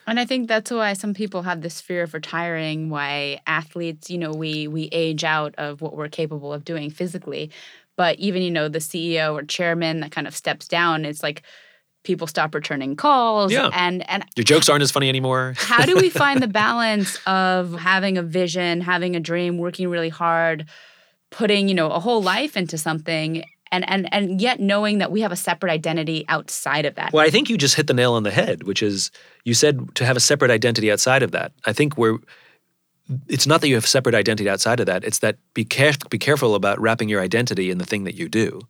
[0.07, 4.17] And I think that's why some people have this fear of retiring, why athletes, you
[4.17, 7.51] know, we we age out of what we're capable of doing physically.
[7.97, 11.43] But even, you know, the CEO or chairman that kind of steps down, it's like
[12.03, 13.51] people stop returning calls.
[13.51, 13.69] Yeah.
[13.73, 17.73] And and your jokes aren't as funny anymore how do we find the balance of
[17.73, 20.67] having a vision, having a dream, working really hard,
[21.31, 25.21] putting, you know, a whole life into something and and and yet knowing that we
[25.21, 27.11] have a separate identity outside of that.
[27.11, 29.11] Well, I think you just hit the nail on the head, which is
[29.43, 31.51] you said to have a separate identity outside of that.
[31.65, 32.19] I think we're
[33.27, 35.03] it's not that you have separate identity outside of that.
[35.03, 38.27] It's that be care- be careful about wrapping your identity in the thing that you
[38.27, 38.61] do,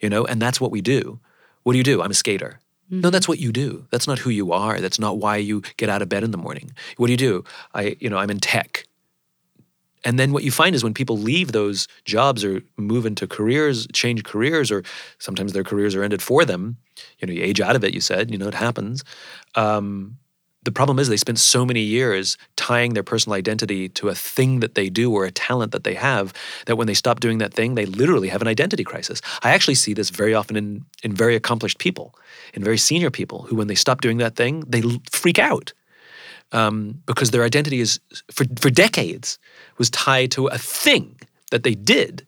[0.00, 1.20] you know, and that's what we do.
[1.62, 2.02] What do you do?
[2.02, 2.60] I'm a skater.
[2.90, 3.86] No, that's what you do.
[3.90, 4.78] That's not who you are.
[4.80, 6.72] That's not why you get out of bed in the morning.
[6.96, 7.44] What do you do?
[7.74, 8.86] I, you know, I'm in tech.
[10.04, 13.86] And then what you find is when people leave those jobs or move into careers,
[13.94, 14.82] change careers, or
[15.18, 16.76] sometimes their careers are ended for them,
[17.20, 19.02] you know, you age out of it, you said, you know, it happens.
[19.54, 20.18] Um,
[20.64, 24.60] the problem is they spent so many years tying their personal identity to a thing
[24.60, 26.32] that they do or a talent that they have
[26.66, 29.20] that when they stop doing that thing, they literally have an identity crisis.
[29.42, 32.14] I actually see this very often in, in very accomplished people,
[32.54, 35.72] in very senior people who, when they stop doing that thing, they freak out
[36.52, 38.00] um, because their identity is,
[38.32, 39.38] for, for decades,
[39.76, 42.24] was tied to a thing that they did,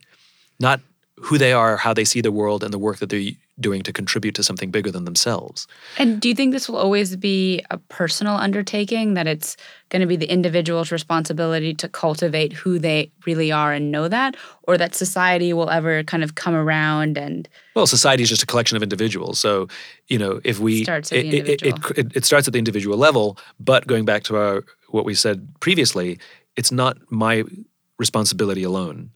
[0.60, 0.80] not
[1.20, 3.92] who they are, how they see the world, and the work that they're doing to
[3.92, 5.66] contribute to something bigger than themselves.
[5.98, 9.56] And do you think this will always be a personal undertaking, that it's
[9.88, 14.36] going to be the individual's responsibility to cultivate who they really are and know that?
[14.64, 18.46] Or that society will ever kind of come around and Well, society is just a
[18.46, 19.38] collection of individuals.
[19.38, 19.68] So,
[20.08, 21.92] you know, if we Starts at the it, it- it- individual.
[21.96, 23.38] it, it starts at the individual level.
[23.58, 26.18] But going back to our what we said previously,
[26.56, 27.44] it's not my
[27.98, 29.10] responsibility alone.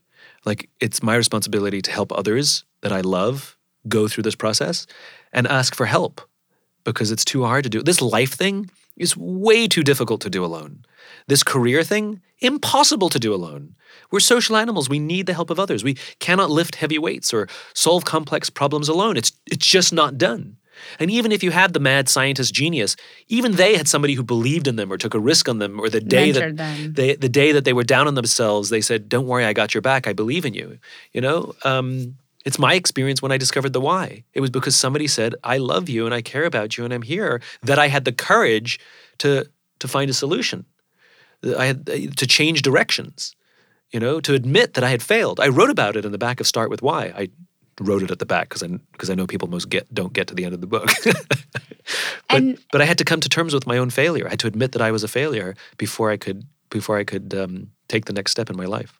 [0.45, 3.55] Like it's my responsibility to help others that I love
[3.87, 4.87] go through this process
[5.33, 6.21] and ask for help
[6.83, 7.81] because it's too hard to do.
[7.81, 10.85] This life thing is way too difficult to do alone.
[11.27, 13.75] This career thing, impossible to do alone.
[14.11, 14.89] We're social animals.
[14.89, 15.83] We need the help of others.
[15.83, 19.17] We cannot lift heavy weights or solve complex problems alone.
[19.17, 20.57] It's it's just not done.
[20.99, 22.95] And even if you had the mad scientist genius,
[23.27, 25.89] even they had somebody who believed in them or took a risk on them, or
[25.89, 29.09] the day Mentored that they, the day that they were down on themselves, they said,
[29.09, 30.07] "Don't worry, I got your back.
[30.07, 30.79] I believe in you."
[31.13, 32.15] You know, um,
[32.45, 34.23] it's my experience when I discovered the why.
[34.33, 37.01] It was because somebody said, "I love you and I care about you and I'm
[37.03, 38.79] here." That I had the courage
[39.19, 39.45] to
[39.79, 40.65] to find a solution.
[41.57, 43.35] I had to change directions.
[43.91, 45.39] You know, to admit that I had failed.
[45.39, 47.11] I wrote about it in the back of Start with Why.
[47.17, 47.27] I
[47.81, 50.27] wrote it at the back because I because I know people most get don't get
[50.27, 50.89] to the end of the book.
[51.03, 54.25] but And- but I had to come to terms with my own failure.
[54.27, 57.33] I had to admit that I was a failure before I could before I could
[57.33, 58.97] um, take the next step in my life.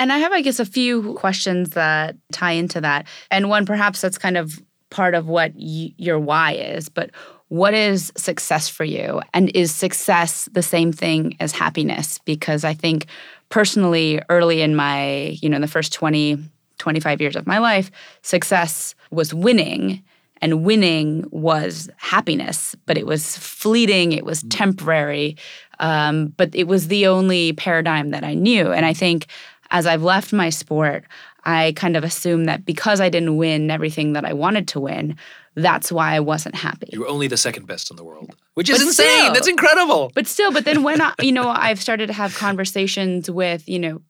[0.00, 3.06] And I have, I guess, a few questions that tie into that.
[3.30, 4.58] And one, perhaps that's kind of
[4.88, 7.10] part of what y- your why is, but
[7.48, 9.20] what is success for you?
[9.34, 12.18] And is success the same thing as happiness?
[12.24, 13.08] Because I think
[13.50, 16.38] personally, early in my, you know, in the first 20,
[16.78, 17.90] 25 years of my life,
[18.22, 20.02] success was winning.
[20.42, 25.36] And winning was happiness, but it was fleeting, it was temporary,
[25.80, 28.72] um, but it was the only paradigm that I knew.
[28.72, 29.26] And I think
[29.70, 31.04] as I've left my sport,
[31.44, 35.16] I kind of assumed that because I didn't win everything that I wanted to win,
[35.54, 36.88] that's why I wasn't happy.
[36.92, 39.06] You were only the second best in the world, which is But insane.
[39.20, 40.12] still- That's incredible.
[40.14, 43.78] But still, but then when I, you know, I've started to have conversations with, you
[43.78, 44.02] know,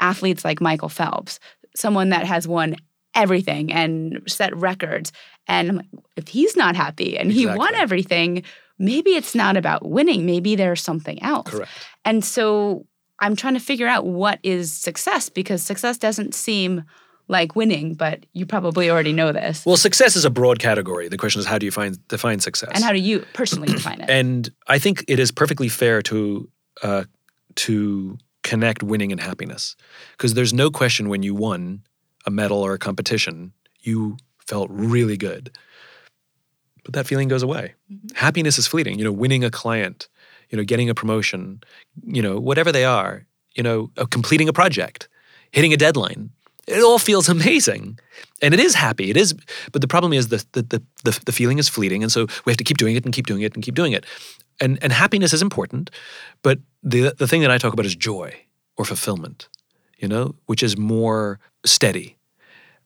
[0.00, 1.38] athletes like Michael Phelps,
[1.74, 2.76] someone that has won
[3.14, 5.10] everything and set records.
[5.48, 5.86] And like,
[6.16, 8.42] if he's not happy and he won everything,
[8.78, 10.26] maybe it's not about winning.
[10.26, 11.48] Maybe there's something else.
[11.48, 11.70] Correct.
[12.04, 12.86] And so
[13.18, 16.84] I'm trying to figure out what is success because success doesn't seem
[17.28, 19.66] like winning, but you probably already know this.
[19.66, 21.08] Well, success is a broad category.
[21.08, 22.70] The question is, how do you find define success?
[22.74, 24.10] and how do you personally define it?
[24.10, 26.48] And I think it is perfectly fair to
[26.82, 27.04] uh,
[27.56, 29.76] to connect winning and happiness,
[30.12, 31.82] because there's no question when you won
[32.26, 35.50] a medal or a competition, you felt really good.
[36.84, 37.74] But that feeling goes away.
[38.14, 38.98] Happiness is fleeting.
[38.98, 40.08] You know, winning a client,
[40.50, 41.60] you know, getting a promotion,
[42.04, 45.08] you know, whatever they are, you know, uh, completing a project,
[45.50, 46.30] hitting a deadline.
[46.66, 47.98] It all feels amazing,
[48.42, 49.10] and it is happy.
[49.10, 49.34] It is,
[49.72, 52.50] but the problem is the the the the, the feeling is fleeting, and so we
[52.50, 54.04] have to keep doing it and keep doing it and keep doing it.
[54.60, 55.90] And and happiness is important,
[56.42, 58.34] but the the thing that I talk about is joy
[58.76, 59.48] or fulfillment,
[59.98, 62.16] you know, which is more steady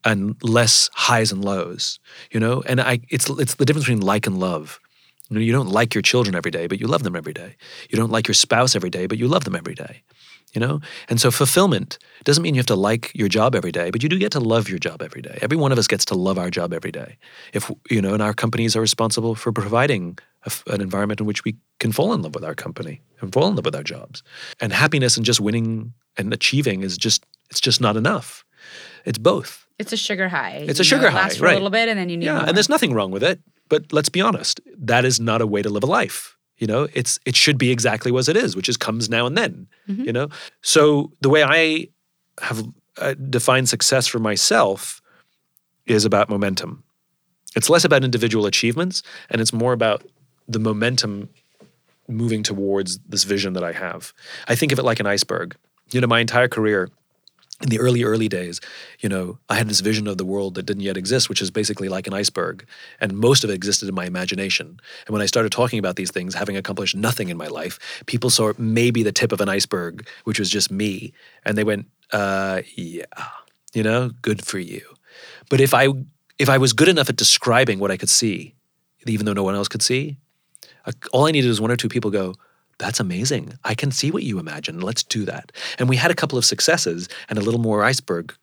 [0.03, 1.99] and less highs and lows,
[2.31, 2.63] you know.
[2.65, 4.79] And I it's it's the difference between like and love.
[5.31, 7.55] You know, you don't like your children every day, but you love them every day.
[7.89, 10.03] You don't like your spouse every day, but you love them every day.
[10.53, 10.81] You know?
[11.07, 14.09] And so fulfillment doesn't mean you have to like your job every day, but you
[14.09, 15.39] do get to love your job every day.
[15.41, 17.17] Every one of us gets to love our job every day.
[17.53, 21.45] If you know, and our companies are responsible for providing a an environment in which
[21.45, 24.23] we can fall in love with our company and fall in love with our jobs.
[24.59, 28.43] And happiness and just winning and achieving is just it's just not enough.
[29.05, 29.65] It's both.
[29.79, 30.65] It's a sugar high.
[30.67, 31.53] It's a sugar it lasts high, for right.
[31.53, 32.47] a little bit, and then you need Yeah, more.
[32.47, 33.39] and there's nothing wrong with it.
[33.71, 36.35] But let's be honest, that is not a way to live a life.
[36.57, 39.37] You know, it's it should be exactly as it is, which is comes now and
[39.37, 39.65] then.
[39.89, 40.05] Mhm.
[40.07, 40.27] You know,
[40.61, 41.87] so the way I
[42.41, 42.67] have
[42.97, 45.01] uh, defined success for myself
[45.85, 46.83] is about momentum.
[47.55, 50.03] It's less about individual achievements, and it's more about
[50.49, 51.29] the momentum
[52.09, 54.11] moving towards this vision that I have.
[54.49, 55.55] I think of it like an iceberg.
[55.93, 56.89] You know, my entire career
[57.61, 58.59] in the early early days
[58.99, 61.51] you know i had this vision of the world that didn't yet exist which is
[61.51, 62.65] basically like an iceberg
[62.99, 64.79] and most of it existed in my imagination.
[65.05, 68.29] And when i started talking about these things having accomplished nothing in my life people
[68.29, 71.13] saw maybe the tip of an iceberg which was just me
[71.45, 73.05] and they went uh yeah
[73.73, 74.81] you know good for you.
[75.49, 75.87] But if i
[76.39, 78.55] if i was good enough at describing what i could see
[79.07, 80.17] even though no one else could see
[81.11, 82.35] all i needed was one or two people go
[82.81, 83.53] that's amazing.
[83.63, 84.79] I can see what you imagine.
[84.79, 85.51] Let's do that.
[85.77, 88.33] And we had a couple of successes, and a little more iceberg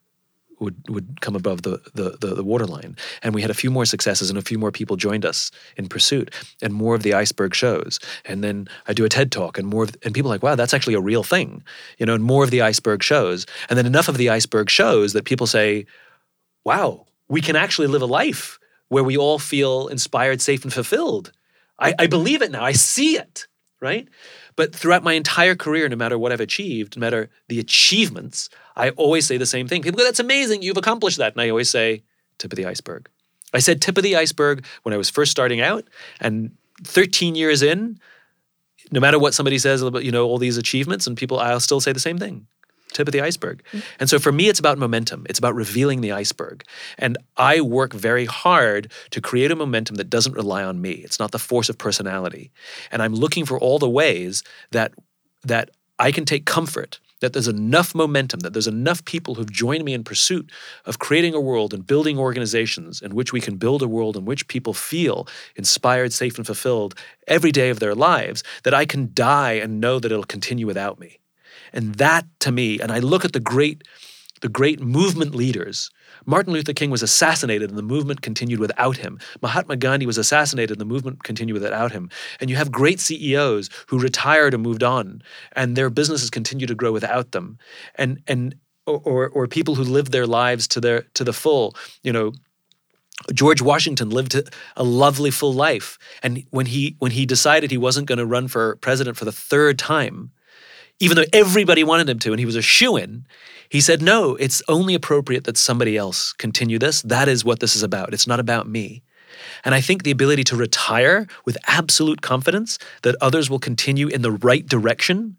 [0.60, 2.96] would would come above the the the, the waterline.
[3.22, 5.88] And we had a few more successes, and a few more people joined us in
[5.88, 6.32] pursuit,
[6.62, 7.98] and more of the iceberg shows.
[8.24, 10.54] And then I do a TED talk, and more of, and people are like, wow,
[10.54, 11.62] that's actually a real thing,
[11.98, 12.14] you know.
[12.14, 15.46] And more of the iceberg shows, and then enough of the iceberg shows that people
[15.46, 15.86] say,
[16.64, 18.58] wow, we can actually live a life
[18.88, 21.32] where we all feel inspired, safe, and fulfilled.
[21.78, 22.64] I, I believe it now.
[22.64, 23.46] I see it,
[23.80, 24.08] right?
[24.56, 28.90] But throughout my entire career, no matter what I've achieved, no matter the achievements, I
[28.90, 29.82] always say the same thing.
[29.82, 30.62] People go, that's amazing.
[30.62, 31.32] You've accomplished that.
[31.32, 32.02] And I always say,
[32.38, 33.08] tip of the iceberg.
[33.54, 35.88] I said tip of the iceberg when I was first starting out.
[36.20, 36.52] And
[36.84, 37.98] 13 years in,
[38.90, 41.80] no matter what somebody says about, you know, all these achievements and people, I'll still
[41.80, 42.46] say the same thing
[42.92, 43.62] tip of the iceberg.
[44.00, 45.26] And so for me, it's about momentum.
[45.28, 46.64] It's about revealing the iceberg.
[46.98, 50.92] And I work very hard to create a momentum that doesn't rely on me.
[50.92, 52.50] It's not the force of personality.
[52.90, 54.92] And I'm looking for all the ways that
[55.44, 59.84] that I can take comfort that there's enough momentum, that there's enough people who've joined
[59.84, 60.50] me in pursuit
[60.84, 64.24] of creating a world and building organizations in which we can build a world in
[64.24, 65.26] which people feel
[65.56, 66.94] inspired, safe, and fulfilled
[67.26, 70.98] every day of their lives, that I can die and know that it'll continue without
[70.98, 71.18] me.
[71.72, 73.84] And that to me, and I look at the great,
[74.40, 75.90] the great movement leaders.
[76.26, 79.18] Martin Luther King was assassinated and the movement continued without him.
[79.40, 82.10] Mahatma Gandhi was assassinated and the movement continued without him.
[82.40, 86.74] And you have great CEOs who retired and moved on, and their businesses continue to
[86.74, 87.58] grow without them.
[87.94, 88.54] And and
[88.86, 92.32] or, or, or people who lived their lives to their to the full, you know,
[93.32, 94.36] George Washington lived
[94.76, 98.48] a lovely full life, and when he when he decided he wasn't going to run
[98.48, 100.30] for president for the third time,
[101.00, 103.24] even though everybody wanted him to, and he was a shoo in,
[103.68, 107.02] he said, "No, it's only appropriate that somebody else continue this.
[107.02, 108.14] That is what this is about.
[108.14, 109.02] It's not about me."
[109.64, 114.22] And I think the ability to retire with absolute confidence that others will continue in
[114.22, 115.36] the right direction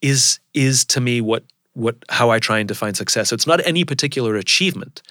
[0.00, 3.28] is is to me what what how I try and define success.
[3.28, 5.02] So it's not any particular achievement,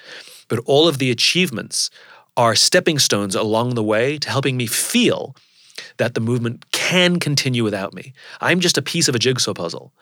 [0.47, 1.89] but all of the achievements
[2.35, 5.35] are stepping stones along the way to helping me feel
[5.97, 8.13] that the movement can continue without me.
[8.41, 9.93] I'm just a piece of a jigsaw puzzle.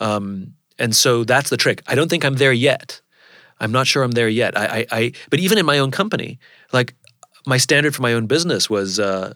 [0.00, 1.82] Um, and so that's the trick.
[1.86, 3.00] I don't think I'm there yet.
[3.60, 4.56] I'm not sure I'm there yet.
[4.56, 6.38] I, I, I but even in my own company,
[6.72, 6.94] like
[7.46, 9.34] my standard for my own business was uh,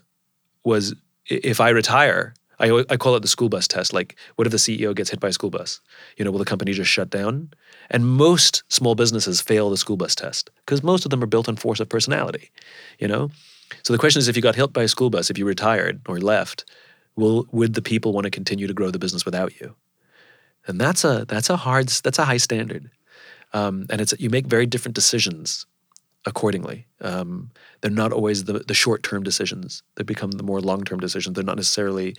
[0.64, 0.95] was
[1.26, 3.93] if I retire, I, I call it the school bus test.
[3.93, 5.80] Like, what if the CEO gets hit by a school bus?
[6.16, 7.53] You know, will the company just shut down?
[7.91, 11.49] And most small businesses fail the school bus test because most of them are built
[11.49, 12.51] on force of personality.
[12.99, 13.30] You know,
[13.82, 16.00] so the question is, if you got hit by a school bus, if you retired
[16.08, 16.64] or left,
[17.16, 19.74] will would the people want to continue to grow the business without you?
[20.66, 22.90] And that's a that's a hard that's a high standard,
[23.52, 25.66] um, and it's you make very different decisions
[26.24, 26.86] accordingly.
[27.00, 27.50] Um,
[27.80, 29.82] they're not always the, the short term decisions.
[29.96, 31.34] They become the more long term decisions.
[31.34, 32.14] They're not necessarily.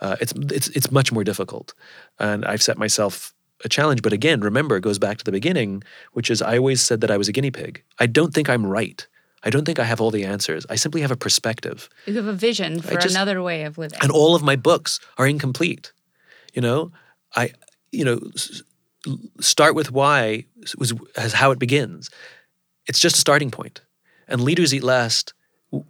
[0.00, 1.74] Uh, it's it's it's much more difficult,
[2.18, 3.32] and I've set myself
[3.64, 4.02] a challenge.
[4.02, 5.82] But again, remember, it goes back to the beginning,
[6.12, 7.82] which is I always said that I was a guinea pig.
[7.98, 9.06] I don't think I'm right.
[9.44, 10.66] I don't think I have all the answers.
[10.70, 11.88] I simply have a perspective.
[12.06, 13.98] You have a vision for just- another way of living.
[14.02, 15.92] And all of my books are incomplete.
[16.54, 16.92] You know,
[17.36, 17.52] I
[17.92, 18.20] you know
[19.40, 20.46] start with why
[20.78, 22.10] was as how it begins.
[22.86, 23.80] It's just a starting point.
[24.28, 25.34] And leaders eat last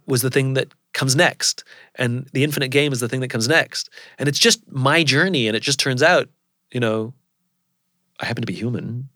[0.05, 1.63] was the thing that comes next,
[1.95, 3.89] and the infinite game is the thing that comes next.
[4.17, 6.29] And it's just my journey, and it just turns out,
[6.71, 7.13] you know,
[8.19, 9.09] I happen to be human.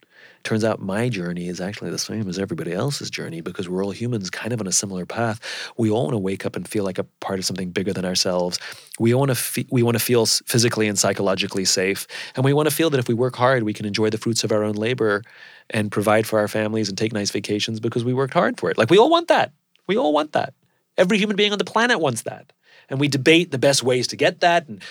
[0.44, 3.92] Turns out my journey is actually the same as everybody else's journey because we're all
[3.92, 5.40] humans kind of on a similar path.
[5.78, 8.06] We all want to wake up and feel like a part of something bigger than
[8.06, 8.60] ourselves.
[9.00, 12.70] We want to fe- we want to feel physically and psychologically safe, and we want
[12.70, 14.76] to feel that if we work hard, we can enjoy the fruits of our own
[14.76, 15.24] labor
[15.70, 18.78] and provide for our families and take nice vacations because we worked hard for it.
[18.78, 19.52] Like we all want that.
[19.88, 20.54] We all want that.
[20.98, 22.52] Every human being on the planet wants that.
[22.90, 24.82] And we debate the best ways to get that and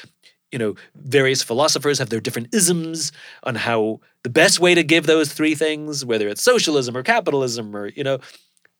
[0.52, 5.06] you know, various philosophers have their different isms on how the best way to give
[5.06, 8.18] those three things, whether it's socialism or capitalism or, you know,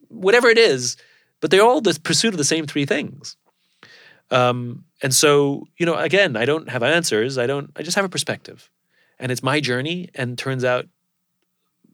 [0.09, 0.97] whatever it is,
[1.41, 3.37] but they're all the pursuit of the same three things.
[4.31, 7.39] Um, and so, you know, again, I don't have answers.
[7.39, 8.71] I don't, I just have a perspective.
[9.19, 10.11] And it's my journey.
[10.15, 10.87] And turns out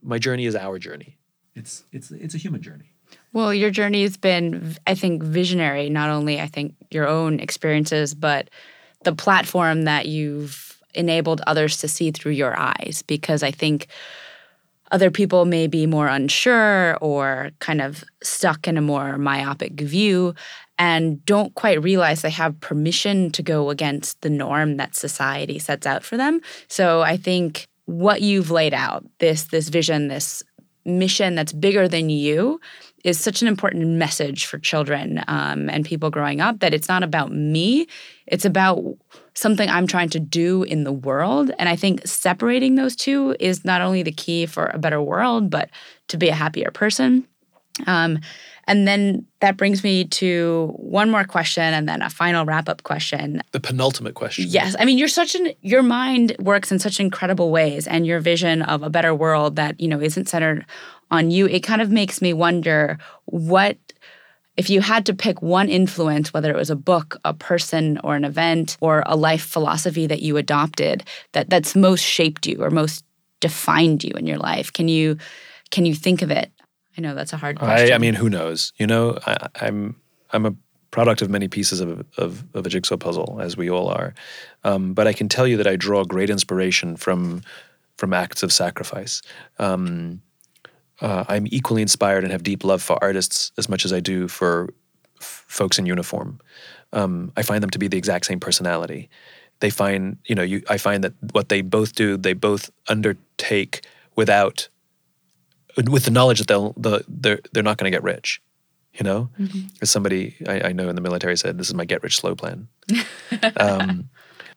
[0.02, 1.18] my journey is our journey.
[1.54, 2.92] It's, it's, it's a human journey.
[3.32, 5.88] Well, your journey has been, I think, visionary.
[5.90, 8.50] Not only, I think, your own experiences, but
[9.04, 13.02] the platform that you've enabled others to see through your eyes.
[13.06, 13.88] Because I think
[14.90, 20.34] other people may be more unsure or kind of stuck in a more myopic view
[20.78, 25.86] and don't quite realize they have permission to go against the norm that society sets
[25.86, 26.40] out for them.
[26.68, 30.42] So I think what you've laid out, this this vision, this
[30.84, 32.60] mission that's bigger than you,
[33.04, 37.02] is such an important message for children um, and people growing up that it's not
[37.02, 37.86] about me,
[38.26, 38.82] it's about
[39.34, 41.52] something I'm trying to do in the world.
[41.58, 45.50] And I think separating those two is not only the key for a better world,
[45.50, 45.70] but
[46.08, 47.26] to be a happier person.
[47.86, 48.18] Um,
[48.66, 52.82] and then that brings me to one more question and then a final wrap up
[52.82, 53.42] question.
[53.52, 54.46] The penultimate question.
[54.48, 54.74] Yes.
[54.78, 58.62] I mean, you're such an your mind works in such incredible ways and your vision
[58.62, 60.64] of a better world that, you know, isn't centered
[61.10, 61.46] on you.
[61.46, 63.76] It kind of makes me wonder what
[64.56, 68.14] if you had to pick one influence, whether it was a book, a person, or
[68.14, 72.70] an event, or a life philosophy that you adopted that that's most shaped you or
[72.70, 73.04] most
[73.40, 75.18] defined you in your life, can you
[75.70, 76.52] can you think of it?
[76.96, 77.92] I know that's a hard question.
[77.92, 78.72] I, I mean, who knows?
[78.76, 79.96] You know, I, I'm
[80.32, 80.54] I'm a
[80.94, 84.14] product of many pieces of, of, of a jigsaw puzzle, as we all are.
[84.62, 87.42] Um, but I can tell you that I draw great inspiration from
[87.96, 89.22] from acts of sacrifice.
[89.58, 90.20] Um,
[91.00, 94.28] uh, I'm equally inspired and have deep love for artists as much as I do
[94.28, 94.68] for
[95.20, 96.40] f- folks in uniform.
[96.92, 99.10] Um, I find them to be the exact same personality.
[99.60, 103.84] They find, you know, you, I find that what they both do, they both undertake
[104.16, 104.68] without
[105.76, 108.40] with the knowledge that they'll the, they're they're not going to get rich.
[108.92, 109.28] You know,
[109.82, 112.34] as somebody I, I know in the military said, "This is my get rich slow
[112.34, 112.68] plan."
[113.56, 114.08] um,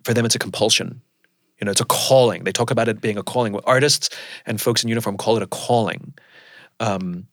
[0.04, 1.02] for them, it's a compulsion.
[1.60, 2.44] You know, it's a calling.
[2.44, 3.60] They talk about it being a calling.
[3.66, 4.10] Artists
[4.46, 6.14] and folks in uniform call it a calling.
[6.80, 7.28] Um,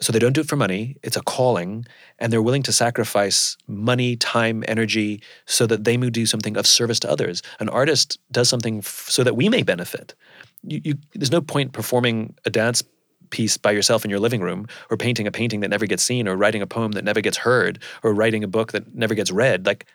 [0.00, 0.96] so they don't do it for money.
[1.02, 1.84] It's a calling,
[2.18, 6.66] and they're willing to sacrifice money, time, energy, so that they may do something of
[6.66, 7.42] service to others.
[7.60, 10.14] An artist does something f- so that we may benefit.
[10.62, 12.82] You, you, there's no point performing a dance
[13.30, 16.28] piece by yourself in your living room, or painting a painting that never gets seen,
[16.28, 19.30] or writing a poem that never gets heard, or writing a book that never gets
[19.30, 19.66] read.
[19.66, 19.86] Like,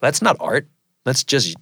[0.00, 0.68] that's not art.
[1.04, 1.56] That's just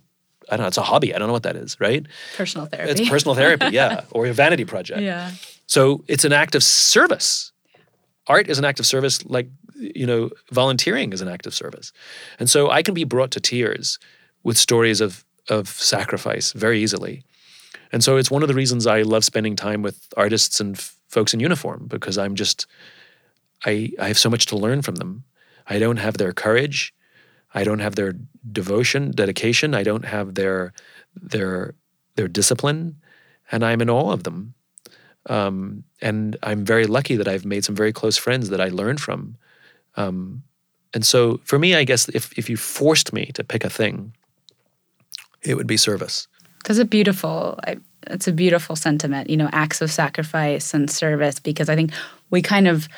[0.50, 0.68] I don't know.
[0.68, 1.14] It's a hobby.
[1.14, 1.78] I don't know what that is.
[1.80, 2.06] Right?
[2.36, 2.90] personal therapy.
[2.90, 3.66] It's personal therapy.
[3.70, 5.00] Yeah, or a vanity project.
[5.00, 5.32] yeah.
[5.66, 7.52] So it's an act of service.
[8.26, 11.92] Art is an act of service, like you know, volunteering is an act of service.
[12.38, 13.98] And so I can be brought to tears
[14.42, 17.24] with stories of of sacrifice very easily.
[17.92, 20.96] And so it's one of the reasons I love spending time with artists and f-
[21.08, 22.66] folks in uniform because I'm just
[23.64, 25.24] I I have so much to learn from them.
[25.66, 26.94] I don't have their courage.
[27.54, 28.14] I don't have their
[28.50, 29.74] devotion, dedication.
[29.74, 30.72] I don't have their
[31.14, 31.74] their
[32.16, 32.96] their discipline,
[33.50, 34.54] and I'm in awe of them.
[35.26, 38.96] Um, and I'm very lucky that I've made some very close friends that I learn
[38.96, 39.36] from.
[39.96, 40.42] Um,
[40.94, 44.14] and so for me, I guess if if you forced me to pick a thing,
[45.42, 46.28] it would be service.
[46.64, 47.58] That's a beautiful.
[47.66, 49.30] I, it's a beautiful sentiment.
[49.30, 51.38] You know, acts of sacrifice and service.
[51.38, 51.92] Because I think
[52.30, 52.88] we kind of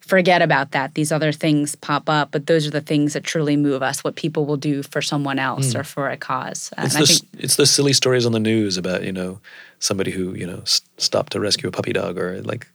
[0.00, 0.94] forget about that.
[0.94, 4.04] These other things pop up, but those are the things that truly move us.
[4.04, 5.80] What people will do for someone else mm.
[5.80, 6.72] or for a cause.
[6.76, 9.40] And it's, the, think, it's the silly stories on the news about you know
[9.78, 12.66] somebody who you know stopped to rescue a puppy dog or like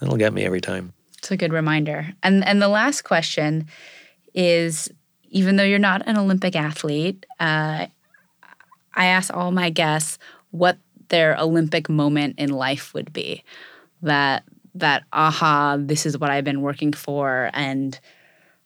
[0.00, 0.92] that'll get me every time.
[1.18, 2.14] It's a good reminder.
[2.22, 3.66] And and the last question
[4.34, 4.88] is,
[5.30, 7.86] even though you're not an Olympic athlete, uh,
[8.94, 10.18] I ask all my guests
[10.50, 10.78] what
[11.08, 13.44] their Olympic moment in life would be.
[14.02, 17.98] That that aha, this is what I've been working for and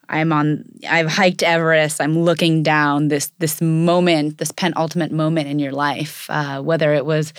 [0.09, 5.59] I'm on I've hiked Everest, I'm looking down this this moment, this penultimate moment in
[5.59, 7.33] your life, uh, whether it was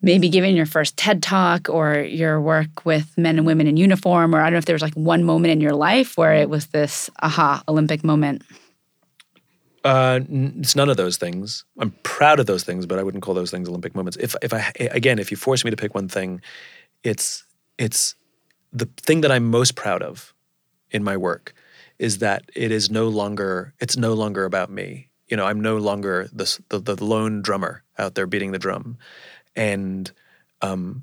[0.00, 4.34] maybe giving your first TED talk or your work with men and women in uniform,
[4.34, 6.48] or I don't know if there was like one moment in your life where it
[6.48, 8.42] was this aha Olympic moment.
[9.84, 11.64] Uh, it's none of those things.
[11.78, 14.16] I'm proud of those things, but I wouldn't call those things Olympic moments.
[14.18, 16.40] If if I again, if you force me to pick one thing,
[17.02, 17.44] it's
[17.78, 18.14] it's
[18.72, 20.32] the thing that I'm most proud of
[20.90, 21.52] in my work
[21.98, 25.08] is that it is no longer it's no longer about me.
[25.28, 28.96] You know, I'm no longer the the, the lone drummer out there beating the drum,
[29.54, 30.10] and
[30.62, 31.02] um,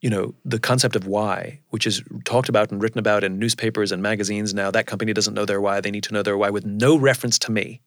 [0.00, 3.92] you know the concept of why, which is talked about and written about in newspapers
[3.92, 4.70] and magazines now.
[4.70, 7.38] That company doesn't know their why; they need to know their why with no reference
[7.40, 7.80] to me,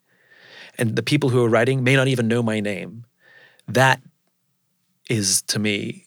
[0.80, 3.05] and the people who are writing may not even know my name.
[3.67, 4.01] That
[5.09, 6.05] is to me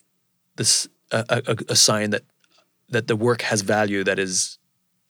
[0.55, 2.23] this a, a, a sign that
[2.89, 4.57] that the work has value that is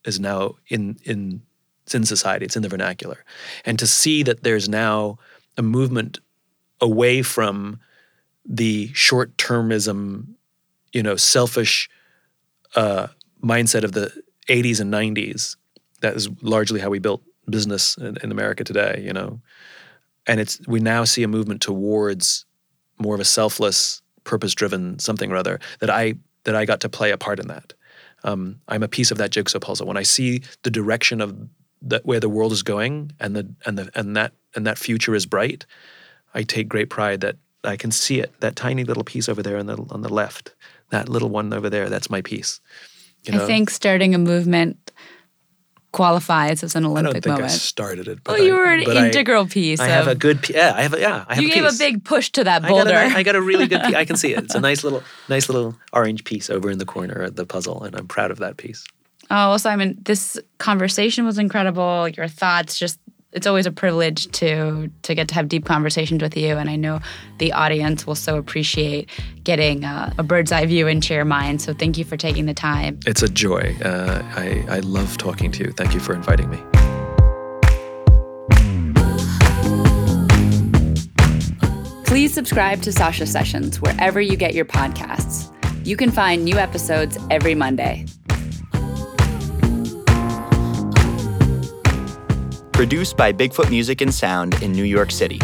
[0.06, 1.42] is now in in
[1.84, 3.24] it's in society, it's in the vernacular,
[3.66, 5.18] and to see that there's now
[5.58, 6.20] a movement
[6.80, 7.80] away from
[8.46, 10.28] the short termism,
[10.92, 11.90] you know, selfish
[12.76, 13.08] uh,
[13.42, 14.12] mindset of the
[14.50, 15.56] 80s and 90s.
[16.02, 19.42] That is largely how we built business in, in America today, you know.
[20.26, 22.46] And it's we now see a movement towards
[23.00, 26.16] more of a selfless purpose driven something or other that I
[26.46, 27.74] that I got to play a part in that.
[28.24, 29.88] Um, I'm a piece of that jigsaw puzzle.
[29.88, 31.36] When I see the direction of
[31.82, 35.16] that where the world is going and the and the and that and that future
[35.16, 35.66] is bright,
[36.34, 38.34] I take great pride that I can see it.
[38.40, 40.56] That tiny little piece over there on the on the left,
[40.90, 42.62] that little one over there, that's my piece.
[43.24, 43.44] You know?
[43.44, 44.83] I think starting a movement
[45.94, 47.16] qualifies as an Olympic moment?
[47.16, 47.52] I don't think moment.
[47.54, 48.24] I started it.
[48.24, 49.80] But oh, you were an integral I, piece.
[49.80, 50.42] I have a good.
[50.42, 50.58] Piece.
[50.58, 50.94] Yeah, I have.
[50.94, 51.44] A, yeah, I have.
[51.44, 51.76] You a gave piece.
[51.76, 52.90] a big push to that boulder.
[52.90, 53.82] I got, a, I got a really good.
[53.84, 53.96] piece.
[53.96, 54.44] I can see it.
[54.44, 57.84] It's a nice little, nice little orange piece over in the corner of the puzzle,
[57.84, 58.84] and I'm proud of that piece.
[59.32, 62.10] Oh, well, Simon, this conversation was incredible.
[62.10, 63.00] Your thoughts, just
[63.34, 66.58] it's always a privilege to to get to have deep conversations with you.
[66.58, 67.00] And i know
[67.40, 69.10] the audience will so appreciate
[69.44, 71.62] getting uh, a bird's eye view into your mind.
[71.62, 73.00] So thank you for taking the time.
[73.06, 73.76] It's a joy.
[73.84, 75.72] Uh, I, I love talking to you.
[75.72, 76.60] Thank you for inviting me.
[82.06, 85.50] Please subscribe to sasha sessions wherever you get your podcasts.
[85.86, 88.06] You can find new episodes every monday
[92.84, 95.40] Produced by Bigfoot Music and Sound in New York City.